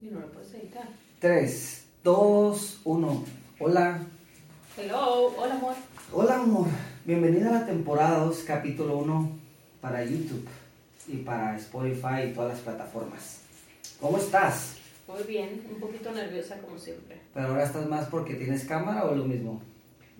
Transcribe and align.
Y 0.00 0.06
no 0.06 0.20
lo 0.20 0.26
puedes 0.32 0.54
editar. 0.54 0.88
3, 1.18 1.84
2, 2.02 2.80
1. 2.84 3.24
Hola. 3.58 4.00
Hello, 4.78 5.26
hola 5.36 5.54
amor. 5.54 5.74
Hola, 6.12 6.36
amor. 6.36 6.68
Bienvenida 7.04 7.50
a 7.50 7.60
la 7.60 7.66
temporada 7.66 8.24
2, 8.24 8.44
capítulo 8.46 8.96
1 8.96 9.30
para 9.82 10.02
YouTube 10.02 10.48
y 11.06 11.18
para 11.18 11.54
Spotify 11.58 12.28
y 12.28 12.32
todas 12.32 12.54
las 12.54 12.60
plataformas. 12.60 13.40
¿Cómo 14.00 14.16
estás? 14.16 14.76
Muy 15.06 15.22
bien, 15.24 15.66
un 15.70 15.78
poquito 15.78 16.10
nerviosa 16.12 16.56
como 16.60 16.78
siempre. 16.78 17.20
¿Pero 17.34 17.48
ahora 17.48 17.64
estás 17.64 17.86
más 17.86 18.08
porque 18.08 18.36
tienes 18.36 18.64
cámara 18.64 19.04
o 19.04 19.14
lo 19.14 19.26
mismo? 19.26 19.60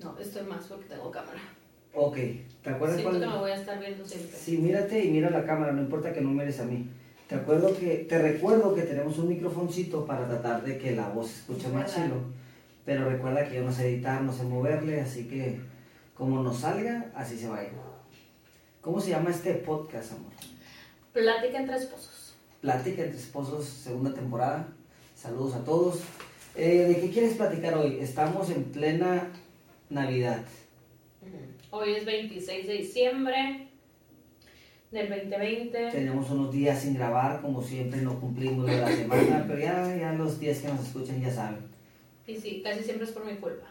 No, 0.03 0.19
estoy 0.19 0.43
más 0.43 0.65
porque 0.67 0.85
tengo 0.91 1.11
cámara. 1.11 1.41
Ok. 1.95 2.17
¿Te 2.63 2.69
acuerdas 2.71 2.99
Siento 2.99 3.19
cuál? 3.19 3.21
que 3.23 3.35
me 3.35 3.39
voy 3.41 3.51
a 3.51 3.57
estar 3.57 3.81
viendo 3.81 4.05
siempre. 4.05 4.37
Sí, 4.39 4.59
mírate 4.59 5.03
y 5.03 5.11
mira 5.11 5.31
la 5.31 5.47
cámara, 5.47 5.73
no 5.73 5.81
importa 5.81 6.13
que 6.13 6.21
no 6.21 6.29
mires 6.31 6.61
a 6.61 6.65
mí. 6.65 6.87
Te 7.31 7.37
acuerdo 7.37 7.79
que 7.79 8.07
te 8.09 8.19
recuerdo 8.19 8.75
que 8.75 8.83
tenemos 8.83 9.17
un 9.19 9.29
microfoncito 9.29 10.05
para 10.05 10.27
tratar 10.27 10.65
de 10.65 10.77
que 10.79 10.97
la 10.97 11.11
voz 11.11 11.29
se 11.29 11.41
escuche 11.43 11.69
más 11.69 11.95
chilo. 11.95 12.17
Pero 12.85 13.09
recuerda 13.09 13.49
que 13.49 13.55
yo 13.55 13.63
no 13.63 13.71
sé 13.71 13.89
editar, 13.89 14.21
no 14.21 14.33
sé 14.33 14.43
moverle, 14.43 15.01
así 15.01 15.29
que 15.29 15.61
como 16.13 16.43
nos 16.43 16.59
salga, 16.59 17.13
así 17.15 17.39
se 17.39 17.49
va 17.49 17.59
a 17.59 17.63
ir. 17.63 17.71
¿Cómo 18.81 19.01
se 19.01 19.11
llama 19.11 19.31
este 19.31 19.55
podcast, 19.55 20.11
amor? 20.11 20.33
Plática 21.13 21.61
entre 21.61 21.77
esposos. 21.77 22.35
Plática 22.63 23.05
entre 23.05 23.21
esposos, 23.21 23.65
segunda 23.65 24.13
temporada. 24.13 24.67
Saludos 25.15 25.55
a 25.55 25.65
todos. 25.65 26.01
Eh, 26.57 26.87
¿De 26.89 27.01
qué 27.01 27.11
quieres 27.13 27.35
platicar 27.35 27.75
hoy? 27.75 27.99
Estamos 28.01 28.51
en 28.51 28.65
plena 28.65 29.29
Navidad. 29.89 30.43
Hoy 31.71 31.93
es 31.93 32.05
26 32.05 32.67
de 32.67 32.73
diciembre 32.73 33.70
del 34.91 35.09
2020. 35.09 35.91
Tenemos 35.91 36.31
unos 36.31 36.53
días 36.53 36.81
sin 36.81 36.95
grabar, 36.95 37.41
como 37.41 37.63
siempre 37.63 38.01
no 38.03 38.19
cumplimos 38.21 38.67
de 38.67 38.79
la 38.79 38.89
semana, 38.97 39.45
pero 39.47 39.61
ya, 39.61 39.97
ya 39.97 40.13
los 40.13 40.39
días 40.41 40.59
que 40.59 40.69
nos 40.69 40.87
escuchan 40.87 41.21
ya 41.21 41.33
saben. 41.33 41.61
Y 42.27 42.37
sí, 42.37 42.61
casi 42.63 42.83
siempre 42.83 43.07
es 43.07 43.13
por 43.13 43.25
mi 43.25 43.35
culpa. 43.37 43.67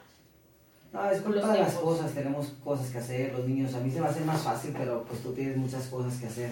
No, 0.92 1.10
es 1.12 1.22
culpa 1.22 1.54
de 1.54 1.60
las 1.60 1.76
cosas, 1.76 2.12
tenemos 2.14 2.48
cosas 2.64 2.90
que 2.90 2.98
hacer, 2.98 3.34
los 3.34 3.48
niños, 3.48 3.76
a 3.76 3.80
mí 3.80 3.92
se 3.92 4.02
me 4.02 4.08
hace 4.08 4.22
más 4.22 4.42
fácil, 4.42 4.74
pero 4.76 5.04
pues 5.04 5.22
tú 5.22 5.34
tienes 5.34 5.56
muchas 5.56 5.86
cosas 5.86 6.20
que 6.20 6.26
hacer, 6.26 6.50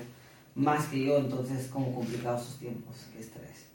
más 0.53 0.85
que 0.87 1.05
yo, 1.05 1.17
entonces 1.17 1.61
es 1.61 1.67
como 1.69 1.93
complicados 1.93 2.43
sus 2.43 2.59
tiempos, 2.59 2.95
qué 3.13 3.19
estrés. 3.19 3.65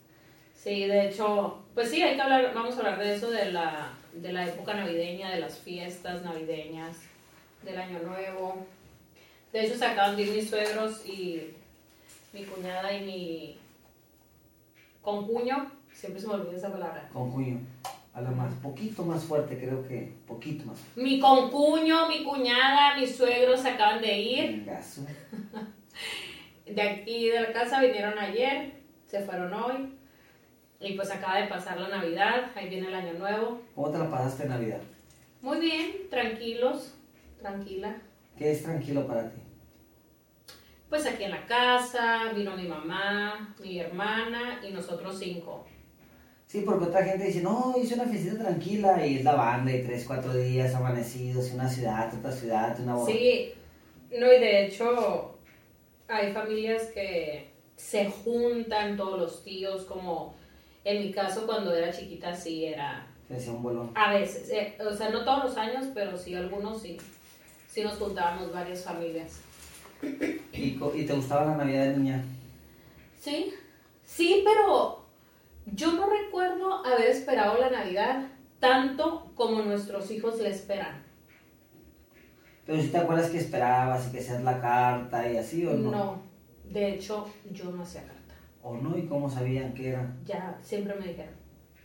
Sí, 0.57 0.87
de 0.87 1.09
hecho, 1.09 1.59
pues 1.75 1.91
sí, 1.91 2.01
hay 2.01 2.15
que 2.15 2.23
hablar, 2.23 2.53
vamos 2.55 2.77
a 2.77 2.79
hablar 2.79 3.01
de 3.01 3.17
eso, 3.17 3.29
de 3.33 3.51
la, 3.51 3.91
de 4.13 4.33
la 4.33 4.47
época 4.47 4.75
navideña, 4.75 5.33
de 5.33 5.41
las 5.41 5.59
fiestas 5.59 6.23
navideñas, 6.23 6.97
del 7.65 7.79
año 7.79 7.99
nuevo. 8.05 8.65
De 9.53 9.67
hecho, 9.67 9.77
se 9.77 9.85
acaban 9.85 10.17
de 10.17 10.23
ir 10.23 10.33
mis 10.33 10.49
suegros 10.49 11.07
y 11.07 11.55
mi 12.33 12.45
cuñada 12.45 12.93
y 12.93 13.05
mi 13.05 13.59
concuño, 15.03 15.71
siempre 15.93 16.21
se 16.21 16.27
me 16.27 16.35
olvida 16.35 16.57
esa 16.57 16.73
palabra. 16.73 17.09
Con 17.13 17.31
Julio, 17.31 17.59
habla 18.15 18.31
más, 18.31 18.55
poquito 18.55 19.05
más 19.05 19.25
fuerte, 19.25 19.59
creo 19.59 19.87
que, 19.87 20.15
poquito 20.27 20.65
más. 20.65 20.79
Mi 20.97 21.21
concuño, 21.21 22.09
mi 22.09 22.25
cuñada, 22.25 22.97
mis 22.97 23.15
suegros 23.15 23.61
se 23.61 23.71
acaban 23.71 24.01
de 24.01 24.19
ir. 24.19 24.71
De 26.65 26.81
aquí 26.81 27.29
de 27.29 27.41
la 27.41 27.53
casa 27.53 27.83
vinieron 27.83 28.19
ayer, 28.19 28.73
se 29.07 29.21
fueron 29.21 29.53
hoy. 29.53 29.93
Y 30.81 30.95
pues 30.95 31.11
acaba 31.11 31.37
de 31.37 31.49
pasar 31.49 31.79
la 31.79 31.89
Navidad, 31.89 32.51
ahí 32.57 32.69
viene 32.69 32.89
el 32.89 32.95
año 32.95 33.13
nuevo. 33.15 33.61
¿Cómo 33.75 33.91
te 33.91 33.99
la 33.99 34.11
pasaste 34.11 34.45
en 34.45 34.49
Navidad? 34.49 34.81
Muy 35.43 35.61
bien, 35.61 36.09
tranquilos, 36.09 36.95
tranquila. 37.41 37.97
¿Qué 38.37 38.53
es 38.53 38.63
tranquilo 38.63 39.07
para 39.07 39.31
ti? 39.31 39.41
Pues 40.89 41.07
aquí 41.07 41.25
en 41.25 41.31
la 41.31 41.47
casa, 41.47 42.33
vino 42.35 42.57
mi 42.57 42.69
mamá, 42.69 43.55
mi 43.61 43.79
hermana 43.79 44.61
y 44.67 44.73
nosotros 44.73 45.19
cinco. 45.19 45.65
Sí, 46.47 46.63
porque 46.67 46.85
otra 46.85 47.03
gente 47.03 47.25
dice, 47.25 47.41
no, 47.41 47.75
hice 47.83 47.95
una 47.95 48.05
fiesta 48.05 48.39
tranquila 48.39 49.07
y 49.07 49.17
es 49.17 49.25
la 49.25 49.35
banda 49.35 49.73
y 49.73 49.83
tres, 49.83 50.05
cuatro 50.07 50.35
días 50.35 50.75
amanecidos 50.75 51.51
una 51.53 51.69
ciudad, 51.69 52.13
otra 52.15 52.31
ciudad, 52.31 52.79
una 52.81 52.95
boda. 52.95 53.07
Sí, 53.07 53.55
no, 54.11 54.27
y 54.27 54.39
de 54.39 54.67
hecho 54.67 55.39
hay 56.09 56.33
familias 56.35 56.89
que 56.89 57.51
se 57.77 58.11
juntan, 58.11 58.97
todos 58.99 59.19
los 59.19 59.45
tíos, 59.45 59.85
como 59.85 60.35
en 60.85 61.03
mi 61.03 61.11
caso 61.11 61.47
cuando 61.47 61.75
era 61.75 61.91
chiquita 61.91 62.35
sí 62.35 62.67
era 62.67 63.07
decía 63.33 63.53
un 63.53 63.63
bolón. 63.63 63.91
A 63.95 64.13
veces, 64.13 64.51
eh, 64.51 64.77
o 64.87 64.93
sea, 64.93 65.11
no 65.11 65.25
todos 65.25 65.45
los 65.45 65.57
años, 65.57 65.87
pero 65.95 66.17
sí 66.17 66.35
algunos 66.35 66.83
sí. 66.83 66.99
Sí 67.73 67.83
nos 67.83 67.95
juntábamos 67.95 68.53
varias 68.53 68.85
familias. 68.85 69.41
¿Y, 70.53 70.79
¿Y 70.95 71.07
te 71.07 71.15
gustaba 71.15 71.47
la 71.47 71.57
Navidad 71.57 71.87
de 71.87 71.97
niña? 71.97 72.25
Sí, 73.19 73.55
sí, 74.05 74.45
pero 74.45 75.07
yo 75.65 75.93
no 75.93 76.11
recuerdo 76.11 76.85
haber 76.85 77.07
esperado 77.07 77.59
la 77.59 77.71
Navidad 77.71 78.27
tanto 78.61 79.33
como 79.35 79.63
nuestros 79.63 80.11
hijos 80.11 80.39
la 80.41 80.51
esperan. 80.51 81.03
Pero 82.67 82.83
si 82.83 82.89
te 82.89 82.99
acuerdas 82.99 83.31
que 83.31 83.39
esperabas 83.39 84.07
y 84.07 84.13
que 84.13 84.19
hacías 84.19 84.43
la 84.43 84.61
carta 84.61 85.33
y 85.33 85.39
así 85.39 85.67
o 85.67 85.73
no? 85.73 85.91
No, 85.91 86.23
de 86.65 86.93
hecho, 86.93 87.27
yo 87.53 87.71
no 87.71 87.85
hacía 87.85 88.03
carta. 88.03 88.35
¿O 88.63 88.77
no? 88.77 88.99
¿Y 88.99 89.07
cómo 89.07 89.31
sabían 89.31 89.73
que 89.73 89.89
era? 89.89 90.15
Ya 90.27 90.59
siempre 90.63 90.95
me 90.97 91.09
dijeron. 91.09 91.33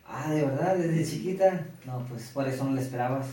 Ah, 0.05 0.33
¿de 0.33 0.43
verdad? 0.43 0.75
¿Desde 0.75 1.09
chiquita? 1.09 1.65
No, 1.85 2.05
pues 2.09 2.29
por 2.31 2.45
eso 2.45 2.65
no 2.65 2.75
la 2.75 2.81
esperabas. 2.81 3.27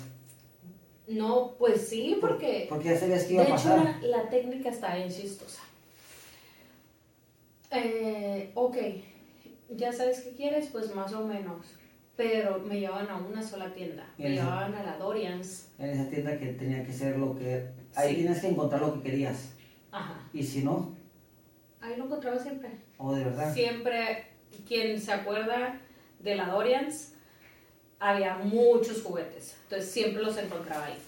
No, 1.06 1.52
pues 1.58 1.88
sí, 1.88 2.16
porque 2.20 2.66
Porque 2.68 2.88
ya 2.90 2.98
sabías 2.98 3.22
de 3.22 3.26
que 3.28 3.34
iba 3.34 3.42
a 3.42 3.46
hecho 3.46 3.54
pasar. 3.54 3.84
la, 3.84 3.98
la 4.22 4.28
técnica 4.30 4.70
está 4.70 4.94
bien 4.96 5.10
chistosa. 5.10 5.60
Eh, 7.70 8.50
ok, 8.54 8.76
ya 9.76 9.92
sabes 9.92 10.20
qué 10.20 10.30
quieres, 10.30 10.68
pues 10.68 10.94
más 10.94 11.12
o 11.12 11.26
menos. 11.26 11.66
Pero 12.16 12.60
me 12.60 12.78
llevaban 12.78 13.08
a 13.10 13.16
una 13.16 13.42
sola 13.42 13.72
tienda. 13.74 14.06
Me 14.18 14.30
llevaban 14.30 14.72
a 14.74 14.84
la 14.84 14.96
Dorians. 14.98 15.68
En 15.78 15.90
esa 15.90 16.08
tienda 16.08 16.38
que 16.38 16.46
tenía 16.52 16.84
que 16.86 16.92
ser 16.92 17.18
lo 17.18 17.36
que... 17.36 17.66
Ahí 17.96 18.10
Sí. 18.10 18.14
tienes 18.22 18.40
que 18.40 18.48
encontrar 18.48 18.80
lo 18.82 18.94
que 18.94 19.10
querías. 19.10 19.50
Ajá. 19.90 20.20
Y 20.32 20.42
si 20.44 20.62
no, 20.62 20.94
Ahí 21.80 21.96
lo 21.96 22.04
encontraba 22.04 22.38
siempre. 22.38 22.70
o 22.98 23.12
de 23.14 23.24
verdad. 23.24 23.52
Siempre, 23.52 24.26
quien 24.66 25.00
se 25.00 25.12
acuerda 25.12 25.80
de 26.20 26.34
la 26.36 26.46
Dorians, 26.48 27.13
había 28.04 28.36
muchos 28.36 29.02
juguetes. 29.02 29.56
Entonces 29.64 29.90
siempre 29.90 30.22
los 30.22 30.36
encontraba 30.36 30.84
ahí. 30.84 30.98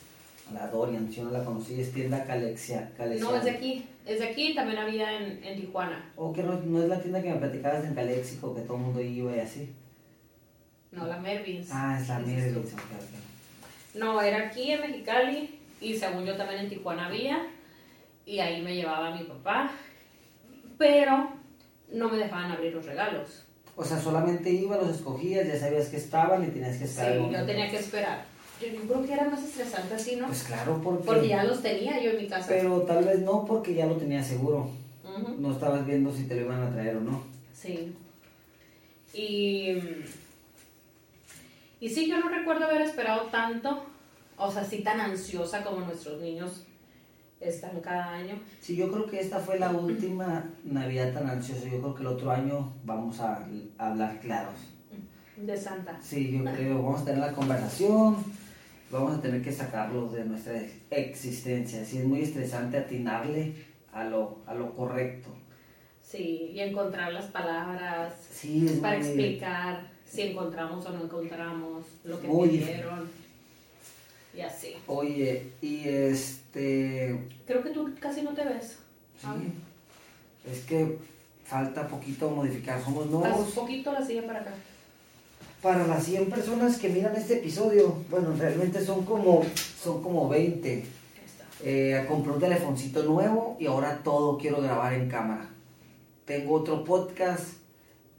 La 0.55 0.69
Dorian, 0.69 1.09
si 1.09 1.17
yo 1.17 1.25
no 1.25 1.31
la 1.33 1.45
conocí, 1.45 1.81
es 1.81 1.93
tienda 1.93 2.25
Calexia. 2.25 2.91
Calexia. 2.97 3.29
No, 3.29 3.37
es 3.37 3.45
de 3.45 3.51
aquí. 3.51 3.85
Es 4.07 4.21
de 4.21 4.29
aquí, 4.29 4.55
también 4.55 4.79
había 4.79 5.17
en, 5.19 5.43
en 5.45 5.61
Tijuana. 5.61 6.13
O 6.17 6.33
que 6.33 6.43
no, 6.43 6.53
no 6.53 6.83
es 6.83 6.89
la 6.89 7.01
tienda 7.01 7.21
que 7.21 7.31
me 7.31 7.37
platicabas 7.37 7.85
en 7.85 7.95
Calexico, 7.95 8.55
que 8.55 8.63
todo 8.63 8.77
el 8.77 8.83
mundo 8.85 9.01
iba 9.01 9.37
y 9.37 9.41
así. 9.41 9.75
No, 10.93 11.07
la 11.07 11.19
Mervyn's. 11.19 11.69
Ah, 11.73 11.99
es 12.01 12.09
la 12.09 12.19
ok. 12.19 12.25
No, 13.95 14.23
era 14.23 14.47
aquí 14.47 14.71
en 14.71 14.81
Mexicali 14.81 15.59
y 15.81 15.95
según 15.97 16.25
yo 16.25 16.37
también 16.37 16.61
en 16.61 16.69
Tijuana 16.69 17.07
había 17.07 17.47
y 18.25 18.39
ahí 18.39 18.63
me 18.63 18.75
llevaba 18.75 19.15
mi 19.15 19.25
papá, 19.25 19.71
pero 20.79 21.33
no 21.93 22.09
me 22.09 22.19
dejaban 22.19 22.53
abrir 22.53 22.73
los 22.73 22.87
regalos. 22.87 23.46
O 23.77 23.85
sea, 23.85 24.01
solamente 24.01 24.51
ibas, 24.51 24.81
los 24.83 24.97
escogías, 24.97 25.47
ya 25.47 25.59
sabías 25.59 25.89
que 25.89 25.99
estaban 25.99 26.43
y 26.45 26.47
tenías 26.49 26.77
que 26.79 26.87
Sí, 26.87 26.93
esperar. 26.99 27.13
el 27.17 27.31
yo 27.31 27.45
tenía 27.47 27.71
que 27.71 27.77
esperar. 27.79 28.25
Yo, 28.61 28.69
creo 28.89 29.05
que 29.05 29.13
era 29.13 29.29
más 29.29 29.43
estresante 29.45 29.95
así, 29.95 30.17
¿no? 30.17 30.29
Pues 30.29 30.45
claro, 30.45 30.81
porque... 30.83 31.05
Porque 31.05 31.29
ya 31.29 31.45
los 31.45 31.61
tenía 31.61 32.03
yo 32.03 32.11
en 32.13 32.17
mi 32.17 32.27
casa. 32.27 32.47
Pero 32.49 32.81
tal 32.83 33.05
vez 33.05 33.21
no, 33.21 33.45
porque 33.45 33.75
ya 33.75 33.85
lo 33.87 33.97
tenías 33.97 34.27
seguro. 34.27 34.71
Ujú, 35.05 35.35
No 35.39 35.53
estabas 35.53 35.85
viendo 35.87 36.11
si 36.11 36.25
te 36.25 36.37
lo 36.37 36.43
iban 36.43 36.63
a 36.63 36.71
traer 36.73 36.97
o 36.97 37.01
no. 37.03 37.23
Sí. 37.53 37.95
Y, 39.13 39.73
y 41.81 41.89
sí, 41.91 42.09
yo 42.09 42.19
no 42.19 42.29
recuerdo 42.31 42.65
haber 42.65 42.81
esperado 42.83 43.27
tanto, 43.27 43.85
o 44.39 44.51
sea, 44.51 44.63
así 44.63 44.79
tan 44.83 45.01
ansiosa 45.01 45.63
como 45.63 45.81
nuestros 45.85 46.21
niños 46.23 46.65
están 47.41 47.81
cada 47.81 48.13
año. 48.15 48.39
Sí, 48.61 48.77
yo 48.77 48.91
creo 48.91 49.07
que 49.07 49.21
esta 49.21 49.39
fue 49.39 49.59
la 49.59 49.71
última 49.71 50.45
Navidad 50.65 51.13
tan 51.13 51.29
ansiosa. 51.29 51.65
Yo 51.65 51.81
creo 51.81 51.95
que 51.95 52.01
el 52.03 52.07
otro 52.09 52.31
año 52.31 52.73
vamos 52.85 53.21
a, 53.21 53.47
a 53.79 53.91
hablar 53.91 54.19
claros. 54.21 54.55
De 55.37 55.57
Santa. 55.57 55.99
Sí, 56.03 56.33
yo 56.33 56.45
creo, 56.51 56.83
vamos 56.83 57.03
a 57.03 57.05
tener 57.05 57.21
la 57.21 57.33
conversación, 57.33 58.17
vamos 58.91 59.19
a 59.19 59.21
tener 59.21 59.43
que 59.43 59.53
sacarlos 59.53 60.13
de 60.15 60.25
nuestra 60.25 60.57
ex- 60.59 60.75
existencia. 60.91 61.85
Sí, 61.85 61.99
es 61.99 62.05
muy 62.07 62.23
estresante 62.23 62.79
atinarle 62.79 63.55
a 63.93 64.05
lo, 64.05 64.39
a 64.47 64.55
lo 64.55 64.75
correcto. 64.75 65.29
Sí, 66.03 66.53
y 66.55 66.61
encontrar 66.61 67.13
las 67.13 67.27
palabras 67.27 68.15
Sí, 68.33 68.65
es 68.67 68.79
para 68.79 68.97
muy- 68.99 69.07
explicar 69.07 69.91
si 70.07 70.23
encontramos 70.23 70.87
o 70.87 70.91
no 70.93 71.05
encontramos 71.05 71.85
lo 72.05 72.19
que 72.21 72.29
pidieron. 72.29 73.26
Y 74.37 74.41
así. 74.41 74.75
Oye, 74.87 75.51
y 75.63 75.89
este... 75.89 77.29
Creo 77.47 77.63
que 77.63 77.71
tú 77.71 77.91
casi 77.99 78.23
no 78.23 78.33
te 78.35 78.45
ves. 78.45 78.79
Sí, 79.21 80.51
es 80.51 80.61
que 80.65 80.99
falta 81.45 81.89
poquito 81.89 82.29
modificar. 82.31 82.83
Somos 82.83 83.07
nuevos. 83.07 83.49
un 83.49 83.53
poquito 83.53 83.93
la 83.93 84.05
silla 84.05 84.27
para 84.27 84.41
acá. 84.41 84.53
Para 85.63 85.87
las 85.87 86.05
100 86.05 86.29
personas 86.29 86.77
que 86.77 86.91
miran 86.91 87.17
este 87.17 87.39
episodio, 87.39 87.97
bueno, 88.11 88.35
realmente 88.37 88.85
son 88.85 89.05
como, 89.05 89.43
son 89.83 90.03
como 90.03 90.29
20. 90.29 90.71
Ahí 90.71 90.85
está. 91.25 91.45
Eh, 91.65 92.05
compré 92.07 92.33
un 92.33 92.41
telefoncito 92.41 93.03
nuevo 93.05 93.57
y 93.59 93.67
ahora 93.67 94.01
todo 94.05 94.37
quiero 94.37 94.61
grabar 94.61 94.93
en 94.93 95.09
cámara. 95.09 95.49
Tengo 96.27 96.55
otro 96.55 96.85
podcast 96.85 97.55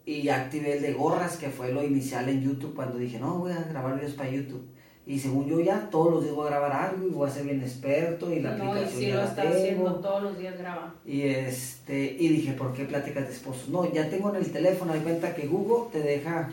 y 0.05 0.23
ya 0.23 0.41
activé 0.43 0.77
el 0.77 0.81
de 0.81 0.93
gorras, 0.93 1.37
que 1.37 1.49
fue 1.49 1.71
lo 1.71 1.83
inicial 1.83 2.27
en 2.29 2.41
YouTube, 2.41 2.73
cuando 2.73 2.97
dije, 2.97 3.19
no, 3.19 3.39
voy 3.39 3.51
a 3.51 3.61
grabar 3.63 3.95
videos 3.95 4.13
para 4.13 4.31
YouTube. 4.31 4.65
Y 5.07 5.17
según 5.19 5.47
yo 5.47 5.61
ya 5.61 5.89
todos 5.89 6.11
los 6.15 6.23
días 6.23 6.35
voy 6.35 6.47
a 6.47 6.49
grabar 6.49 6.71
algo 6.73 7.07
y 7.07 7.11
voy 7.11 7.29
a 7.29 7.31
ser 7.31 7.45
bien 7.45 7.61
experto 7.61 8.29
y 8.31 8.41
la 8.41 8.57
No, 8.57 8.65
y 8.65 8.69
aplicación 8.79 8.99
sí 9.01 9.07
ya 9.07 9.13
lo 9.15 9.21
la 9.21 9.27
está 9.29 9.41
tengo. 9.43 9.55
haciendo 9.55 9.95
todos 9.95 10.23
los 10.23 10.37
días 10.37 10.57
graba. 10.59 10.93
Y 11.05 11.21
este, 11.21 12.17
y 12.19 12.27
dije, 12.27 12.51
¿por 12.53 12.73
qué 12.73 12.83
pláticas 12.83 13.25
de 13.27 13.33
esposos? 13.33 13.69
No, 13.69 13.89
ya 13.93 14.09
tengo 14.09 14.29
en 14.31 14.35
el 14.35 14.51
teléfono, 14.51 14.91
hay 14.91 14.99
cuenta 14.99 15.33
que 15.33 15.47
Google 15.47 15.89
te 15.93 16.01
deja 16.05 16.49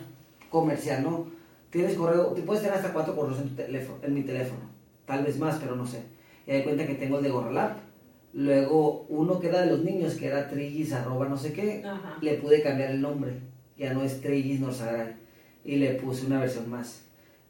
comercial, 0.49 1.03
¿no? 1.03 1.27
Tienes 1.69 1.95
correo, 1.95 2.27
te 2.27 2.41
puedes 2.43 2.63
tener 2.63 2.77
hasta 2.77 2.93
cuatro 2.93 3.13
correos 3.13 3.39
en, 3.41 3.49
tu 3.49 3.55
teléfono, 3.55 3.97
en 4.01 4.13
mi 4.13 4.21
teléfono, 4.21 4.61
tal 5.05 5.25
vez 5.25 5.37
más, 5.37 5.57
pero 5.59 5.75
no 5.75 5.85
sé. 5.85 6.03
Y 6.47 6.51
hay 6.51 6.63
cuenta 6.63 6.87
que 6.87 6.95
tengo 6.95 7.17
el 7.17 7.23
de 7.23 7.31
Gorralab. 7.31 7.71
Luego, 8.33 9.05
uno 9.09 9.39
que 9.39 9.47
era 9.47 9.61
de 9.61 9.67
los 9.71 9.83
niños, 9.83 10.13
que 10.15 10.27
era 10.27 10.49
Trigis, 10.49 10.93
arroba 10.93 11.27
no 11.27 11.37
sé 11.37 11.51
qué, 11.53 11.83
Ajá. 11.85 12.17
le 12.21 12.35
pude 12.35 12.61
cambiar 12.61 12.91
el 12.91 13.01
nombre. 13.01 13.33
Ya 13.77 13.93
no 13.93 14.03
es 14.03 14.21
Trigis 14.21 14.59
Norzagaray. 14.61 15.15
Y 15.65 15.77
le 15.77 15.93
puse 15.95 16.25
una 16.25 16.39
versión 16.39 16.69
más. 16.69 17.01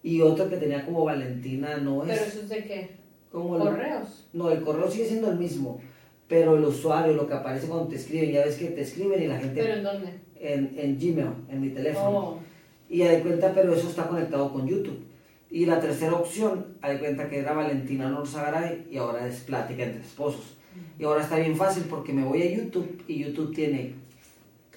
Y 0.06 0.22
otro 0.22 0.48
que 0.48 0.58
tenía 0.58 0.86
como 0.86 1.04
Valentina, 1.04 1.78
no 1.78 2.04
es. 2.04 2.10
Pero 2.10 2.26
eso 2.26 2.40
es 2.42 2.50
de 2.50 2.64
qué? 2.64 3.06
como 3.36 3.60
Correos. 3.60 4.28
no, 4.32 4.50
el 4.50 4.62
correo 4.62 4.90
sigue 4.90 5.08
siendo 5.08 5.30
el 5.30 5.38
mismo, 5.38 5.82
pero 6.28 6.56
el 6.56 6.64
usuario, 6.64 7.14
lo 7.14 7.28
que 7.28 7.34
aparece 7.34 7.68
cuando 7.68 7.88
te 7.88 7.96
escriben, 7.98 8.32
ya 8.32 8.46
ves 8.46 8.56
que 8.56 8.68
te 8.68 8.82
escriben 8.82 9.22
y 9.22 9.28
la 9.28 9.38
gente 9.38 9.62
¿Pero 9.62 9.74
en 9.74 9.84
dónde? 9.84 10.08
en, 10.40 10.74
en 10.78 10.98
Gmail, 10.98 11.30
en 11.50 11.62
mi 11.62 11.70
teléfono. 11.70 12.20
Oh. 12.20 12.40
Y 12.88 13.00
ya 13.00 13.12
de 13.12 13.22
cuenta, 13.22 13.52
pero 13.54 13.74
eso 13.74 13.90
está 13.90 14.08
conectado 14.08 14.54
con 14.54 14.68
YouTube. 14.68 15.04
Y 15.52 15.66
la 15.66 15.82
tercera 15.82 16.14
opción, 16.14 16.66
hay 16.82 16.98
cuenta 16.98 17.28
que 17.28 17.40
era 17.40 17.54
Valentina 17.54 18.10
Norzagaray 18.10 18.88
y 18.90 18.98
ahora 18.98 19.28
es 19.28 19.40
Plática 19.42 19.84
entre 19.84 20.02
Esposos. 20.02 20.56
Y 21.00 21.04
ahora 21.04 21.24
está 21.24 21.38
bien 21.38 21.56
fácil 21.56 21.84
porque 21.90 22.14
me 22.14 22.24
voy 22.24 22.42
a 22.42 22.52
YouTube 22.52 23.04
y 23.08 23.24
YouTube 23.24 23.54
tiene, 23.54 23.96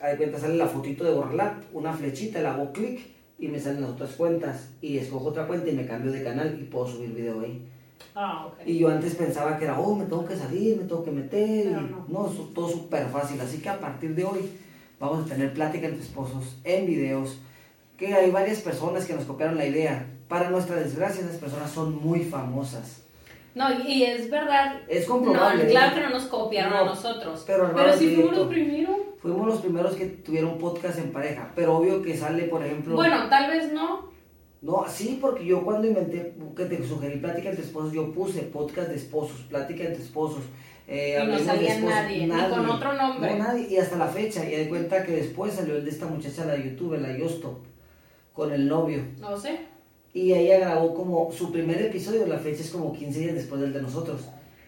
hay 0.01 0.17
cuenta, 0.17 0.39
sale 0.39 0.57
la 0.57 0.67
fotito 0.67 1.05
de 1.05 1.13
Borrelab, 1.13 1.63
una 1.73 1.93
flechita, 1.93 2.41
le 2.41 2.49
hago 2.49 2.73
clic 2.73 3.18
y 3.39 3.49
me 3.49 3.59
salen 3.61 3.83
las 3.83 3.91
otras 3.91 4.11
cuentas. 4.13 4.71
Y 4.81 4.99
escojo 4.99 5.27
otra 5.29 5.47
cuenta 5.47 5.69
y 5.71 5.75
me 5.75 5.87
cambio 5.87 6.13
de 6.13 6.23
canal 6.25 6.59
y 6.61 6.65
puedo 6.65 6.87
subir 6.89 7.11
video 7.15 7.41
ahí. 7.41 7.67
Ah, 8.15 8.47
ok. 8.47 8.55
Y 8.67 8.79
yo 8.79 8.89
antes 8.89 9.15
pensaba 9.15 9.57
que 9.59 9.65
era, 9.65 9.79
oh, 9.79 9.95
me 9.95 10.05
tengo 10.07 10.25
que 10.27 10.37
salir, 10.37 10.77
me 10.77 10.85
tengo 10.85 11.05
que 11.05 11.11
meter. 11.13 11.67
Y 11.67 11.71
no. 11.71 12.05
no, 12.09 12.31
eso- 12.31 12.51
todo 12.55 12.69
súper 12.69 13.07
fácil. 13.09 13.41
Así 13.41 13.59
que 13.59 13.69
a 13.69 13.79
partir 13.81 14.15
de 14.15 14.25
hoy 14.25 14.51
vamos 14.99 15.25
a 15.25 15.29
tener 15.35 15.53
plática 15.53 15.87
entre 15.87 16.03
esposos 16.03 16.59
en 16.65 16.87
videos. 16.87 17.39
Que 17.97 18.15
hay 18.15 18.31
varias 18.31 18.61
personas 18.61 19.05
que 19.07 19.15
nos 19.15 19.25
copiaron 19.25 19.57
la 19.57 19.67
idea. 19.67 20.07
Para 20.29 20.51
nuestra 20.51 20.77
desgracia, 20.77 21.23
esas 21.25 21.37
personas 21.37 21.71
son 21.71 21.97
muy 22.03 22.21
famosas. 22.21 23.03
No, 23.55 23.67
y 23.89 24.05
es 24.05 24.31
verdad. 24.31 24.81
Es 24.89 25.09
No, 25.09 25.15
comprobable. 25.15 25.67
claro 25.67 25.95
que 25.97 26.01
no 26.03 26.11
nos 26.11 26.25
copiaron 26.25 26.73
No, 26.73 26.79
a 26.81 26.85
nosotros. 26.85 27.43
pero 27.47 27.73
Pero, 27.75 27.93
sí 27.97 28.15
fuimos 28.15 28.37
los 28.37 28.49
primeros. 28.49 28.97
Fuimos 29.21 29.47
los 29.47 29.61
primeros 29.61 29.95
que 29.97 30.07
tuvieron 30.07 30.59
podcast 30.59 30.99
en 30.99 31.11
pareja. 31.13 31.53
Pero 31.55 31.77
obvio 31.77 32.03
que 32.03 32.17
sale, 32.17 32.45
por 32.45 32.65
ejemplo. 32.65 32.95
Bueno, 32.95 33.29
tal 33.29 33.51
vez 33.51 33.73
no. 33.73 34.09
No, 34.61 34.85
sí, 34.89 35.19
porque 35.21 35.45
yo 35.45 35.63
cuando 35.65 35.87
inventé, 35.87 36.35
que 36.57 36.65
te 36.65 36.85
sugerí 36.87 37.19
plática 37.19 37.51
entre 37.51 37.65
esposos, 37.65 37.93
yo 37.93 38.13
puse 38.13 38.43
podcast 38.43 38.89
de 38.89 38.97
esposos, 38.97 39.41
plática 39.49 39.85
entre 39.85 40.03
esposos. 40.03 40.41
eh, 40.89 41.21
Y 41.23 41.27
no 41.29 41.39
salía 41.39 41.75
esposos, 41.75 41.95
nadie, 41.95 42.27
ni 42.27 42.33
con 42.51 42.69
otro 42.69 42.93
nombre. 42.95 43.31
No, 43.37 43.45
nadie, 43.45 43.69
y 43.71 43.77
hasta 43.77 43.97
la 43.97 44.09
fecha, 44.09 44.45
y 44.49 44.57
de 44.57 44.69
cuenta 44.69 45.05
que 45.05 45.13
después 45.13 45.53
salió 45.55 45.77
el 45.77 45.85
de 45.85 45.91
esta 45.91 46.07
muchacha, 46.07 46.45
la 46.45 46.57
youtuber, 46.57 47.01
la 47.01 47.17
Yostop, 47.17 47.59
con 48.33 48.53
el 48.53 48.67
novio. 48.67 49.03
No 49.21 49.37
sé. 49.39 49.61
Y 50.13 50.33
ella 50.33 50.59
grabó 50.59 50.93
como 50.95 51.31
su 51.31 51.53
primer 51.53 51.81
episodio, 51.81 52.27
la 52.27 52.39
fecha 52.39 52.63
es 52.63 52.71
como 52.71 52.93
15 52.93 53.21
días 53.21 53.35
después 53.37 53.61
del 53.61 53.73
de 53.73 53.83
nosotros. 53.83 54.23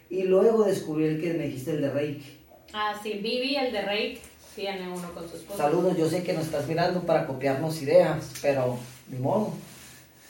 Y 0.09 0.23
luego 0.25 0.63
descubrí 0.65 1.07
el 1.07 1.21
que 1.21 1.33
me 1.35 1.47
dijiste, 1.47 1.73
el 1.73 1.81
de 1.81 1.91
Reiki. 1.91 2.37
Ah, 2.73 2.95
sí, 3.03 3.15
Vivi, 3.15 3.57
el 3.57 3.73
de 3.73 3.83
Rake, 3.83 4.21
tiene 4.55 4.89
uno 4.89 5.13
con 5.15 5.29
su 5.29 5.37
esposa. 5.37 5.65
Saludos, 5.65 5.97
yo 5.97 6.09
sé 6.09 6.23
que 6.23 6.33
nos 6.33 6.45
estás 6.47 6.67
mirando 6.67 7.01
para 7.03 7.27
copiarnos 7.27 7.81
ideas, 7.83 8.31
pero 8.43 8.77
ni 9.09 9.19
modo. 9.19 9.51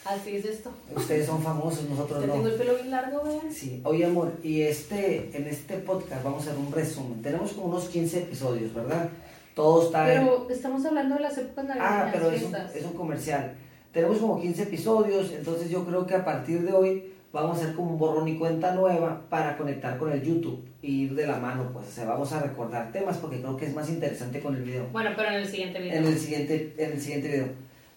Así 0.05 0.37
es 0.37 0.44
esto. 0.46 0.70
Ustedes 0.96 1.26
son 1.26 1.43
famosos, 1.43 1.84
nosotros 1.88 2.20
Yo 2.22 2.26
no. 2.26 2.32
tengo 2.34 2.46
el 2.49 2.55
pelo 2.55 2.75
bien 2.75 2.90
largo, 2.90 3.22
vean. 3.22 3.52
Sí, 3.52 3.81
oye 3.84 4.06
amor, 4.06 4.32
y 4.43 4.62
este, 4.62 5.31
en 5.37 5.46
este 5.46 5.76
podcast 5.78 6.25
vamos 6.25 6.46
a 6.46 6.50
hacer 6.50 6.58
un 6.64 6.72
resumen. 6.72 7.22
Tenemos 7.22 7.52
como 7.52 7.67
unos 7.67 7.84
15 7.88 8.19
episodios, 8.20 8.72
¿verdad? 8.75 9.08
Todo 9.55 9.84
está 9.87 10.12
en... 10.12 10.20
Pero 10.25 10.49
estamos 10.50 10.84
hablando 10.87 11.17
de 11.17 11.20
las 11.20 11.37
épocas 11.37 11.64
navideñas, 11.67 11.93
Ah, 11.93 12.08
pero 12.12 12.31
es 12.31 12.43
un, 12.43 12.55
es 12.55 12.84
un 12.84 12.93
comercial. 12.94 13.52
Tenemos 13.93 14.19
como 14.19 14.40
15 14.40 14.62
episodios, 14.62 15.32
entonces 15.32 15.69
yo 15.69 15.84
creo 15.84 16.06
que 16.06 16.14
a 16.14 16.25
partir 16.25 16.62
de 16.62 16.72
hoy 16.72 17.12
vamos 17.32 17.59
a 17.59 17.62
hacer 17.62 17.75
como 17.77 17.93
un 17.93 17.99
borrón 17.99 18.27
y 18.29 18.37
cuenta 18.37 18.75
nueva 18.75 19.23
para 19.29 19.56
conectar 19.56 19.97
con 19.99 20.11
el 20.12 20.23
YouTube 20.23 20.65
y 20.82 21.03
ir 21.03 21.15
de 21.15 21.27
la 21.27 21.37
mano, 21.37 21.71
pues, 21.73 21.87
o 21.88 21.91
sea, 21.91 22.05
vamos 22.06 22.32
a 22.32 22.41
recordar 22.43 22.91
temas 22.93 23.19
porque 23.19 23.41
creo 23.41 23.56
que 23.56 23.67
es 23.67 23.75
más 23.75 23.88
interesante 23.88 24.41
con 24.41 24.56
el 24.56 24.62
video. 24.62 24.87
Bueno, 24.93 25.11
pero 25.17 25.29
en 25.29 25.35
el 25.37 25.47
siguiente 25.49 25.81
video. 25.81 25.99
En 25.99 26.06
el 26.06 26.19
siguiente, 26.19 26.75
en 26.77 26.93
el 26.93 27.00
siguiente 27.00 27.29
video. 27.29 27.49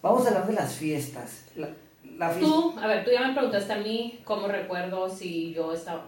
Vamos 0.02 0.26
a 0.26 0.30
hablar 0.30 0.48
de 0.48 0.54
las 0.54 0.76
fiestas. 0.76 1.46
La, 1.56 1.70
la 2.18 2.30
fiesta... 2.30 2.52
Tú, 2.52 2.76
a 2.80 2.88
ver, 2.88 3.06
tú 3.06 3.12
ya 3.12 3.28
me 3.28 3.34
preguntaste 3.34 3.74
a 3.74 3.78
mí 3.78 4.20
cómo 4.24 4.48
recuerdo 4.48 5.10
si 5.10 5.54
yo 5.54 5.74
estaba, 5.74 6.06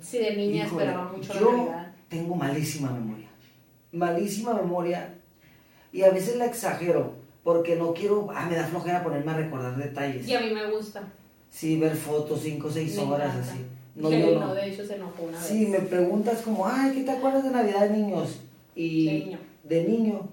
si 0.00 0.18
de 0.18 0.36
niña 0.36 0.64
Híjole, 0.66 0.84
esperaba 0.84 1.12
mucho 1.12 1.34
la 1.34 1.40
yo 1.40 1.52
Navidad. 1.52 1.92
tengo 2.08 2.34
malísima 2.36 2.90
memoria. 2.90 3.28
Malísima 3.92 4.54
memoria. 4.54 5.14
Y 5.92 6.02
a 6.02 6.10
veces 6.10 6.36
la 6.36 6.46
exagero. 6.46 7.20
Porque 7.42 7.74
no 7.74 7.92
quiero. 7.92 8.28
Ah, 8.32 8.46
me 8.48 8.54
da 8.54 8.64
flojera 8.64 9.02
ponerme 9.02 9.32
a 9.32 9.36
recordar 9.36 9.76
detalles. 9.76 10.28
Y 10.28 10.34
a 10.34 10.40
mí 10.40 10.50
me 10.50 10.70
gusta. 10.70 11.02
Sí, 11.52 11.78
ver 11.78 11.94
fotos 11.94 12.40
5 12.42 12.66
o 12.66 12.70
6 12.70 12.96
Me 12.96 13.02
horas 13.02 13.34
encanta. 13.34 13.52
así. 13.52 13.66
No, 13.94 14.08
Sí, 14.10 14.20
yo 14.20 14.34
no, 14.34 14.46
no. 14.46 14.54
de 14.54 14.68
hecho 14.72 14.86
se 14.86 14.94
enojó 14.96 15.22
una 15.24 15.38
Sí, 15.38 15.60
vez. 15.60 15.68
me 15.68 15.78
preguntas 15.80 16.40
como, 16.40 16.66
ay, 16.66 16.92
¿qué 16.94 17.02
te 17.02 17.10
acuerdas 17.10 17.44
de 17.44 17.50
Navidad, 17.50 17.90
niños? 17.90 18.40
Y 18.74 19.06
De 19.06 19.12
niño. 19.26 19.38
de 19.64 19.84
niño, 19.84 20.28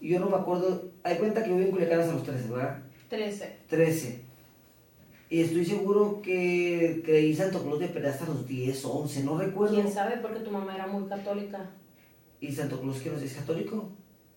y 0.00 0.08
yo 0.08 0.18
no 0.20 0.28
me 0.28 0.36
acuerdo. 0.36 0.90
Hay 1.04 1.16
cuenta 1.18 1.42
que 1.44 1.50
yo 1.50 1.56
vivo 1.56 1.66
en 1.68 1.72
Culiacán 1.72 2.00
hasta 2.00 2.12
los 2.14 2.24
13, 2.24 2.48
¿verdad? 2.50 2.82
13. 3.08 3.58
13. 3.68 4.24
Y 5.30 5.40
estoy 5.40 5.64
seguro 5.64 6.20
que 6.20 7.00
creí 7.04 7.34
Santo 7.34 7.62
Claus 7.62 7.78
de 7.78 7.88
Pérez 7.88 8.14
hasta 8.14 8.26
los 8.26 8.46
10, 8.46 8.84
11, 8.84 9.22
no 9.22 9.38
recuerdo. 9.38 9.74
¿Quién 9.74 9.92
sabe? 9.92 10.16
Porque 10.18 10.40
tu 10.40 10.50
mamá 10.50 10.74
era 10.74 10.88
muy 10.88 11.08
católica. 11.08 11.70
¿Y 12.40 12.50
Santo 12.52 12.80
Claus 12.80 12.98
que 13.00 13.10
no 13.10 13.18
es 13.18 13.32
católico? 13.32 13.88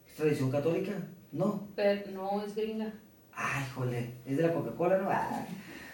¿Es 0.07 0.15
tradición 0.15 0.51
católica? 0.51 0.93
No. 1.31 1.67
Pero 1.75 2.11
no 2.11 2.43
es 2.43 2.55
gringa. 2.55 2.93
Ay, 3.33 3.63
jole, 3.75 4.13
¿es 4.27 4.37
de 4.37 4.43
la 4.43 4.53
Coca-Cola, 4.53 4.97
no? 4.99 5.09
Ah, 5.09 5.45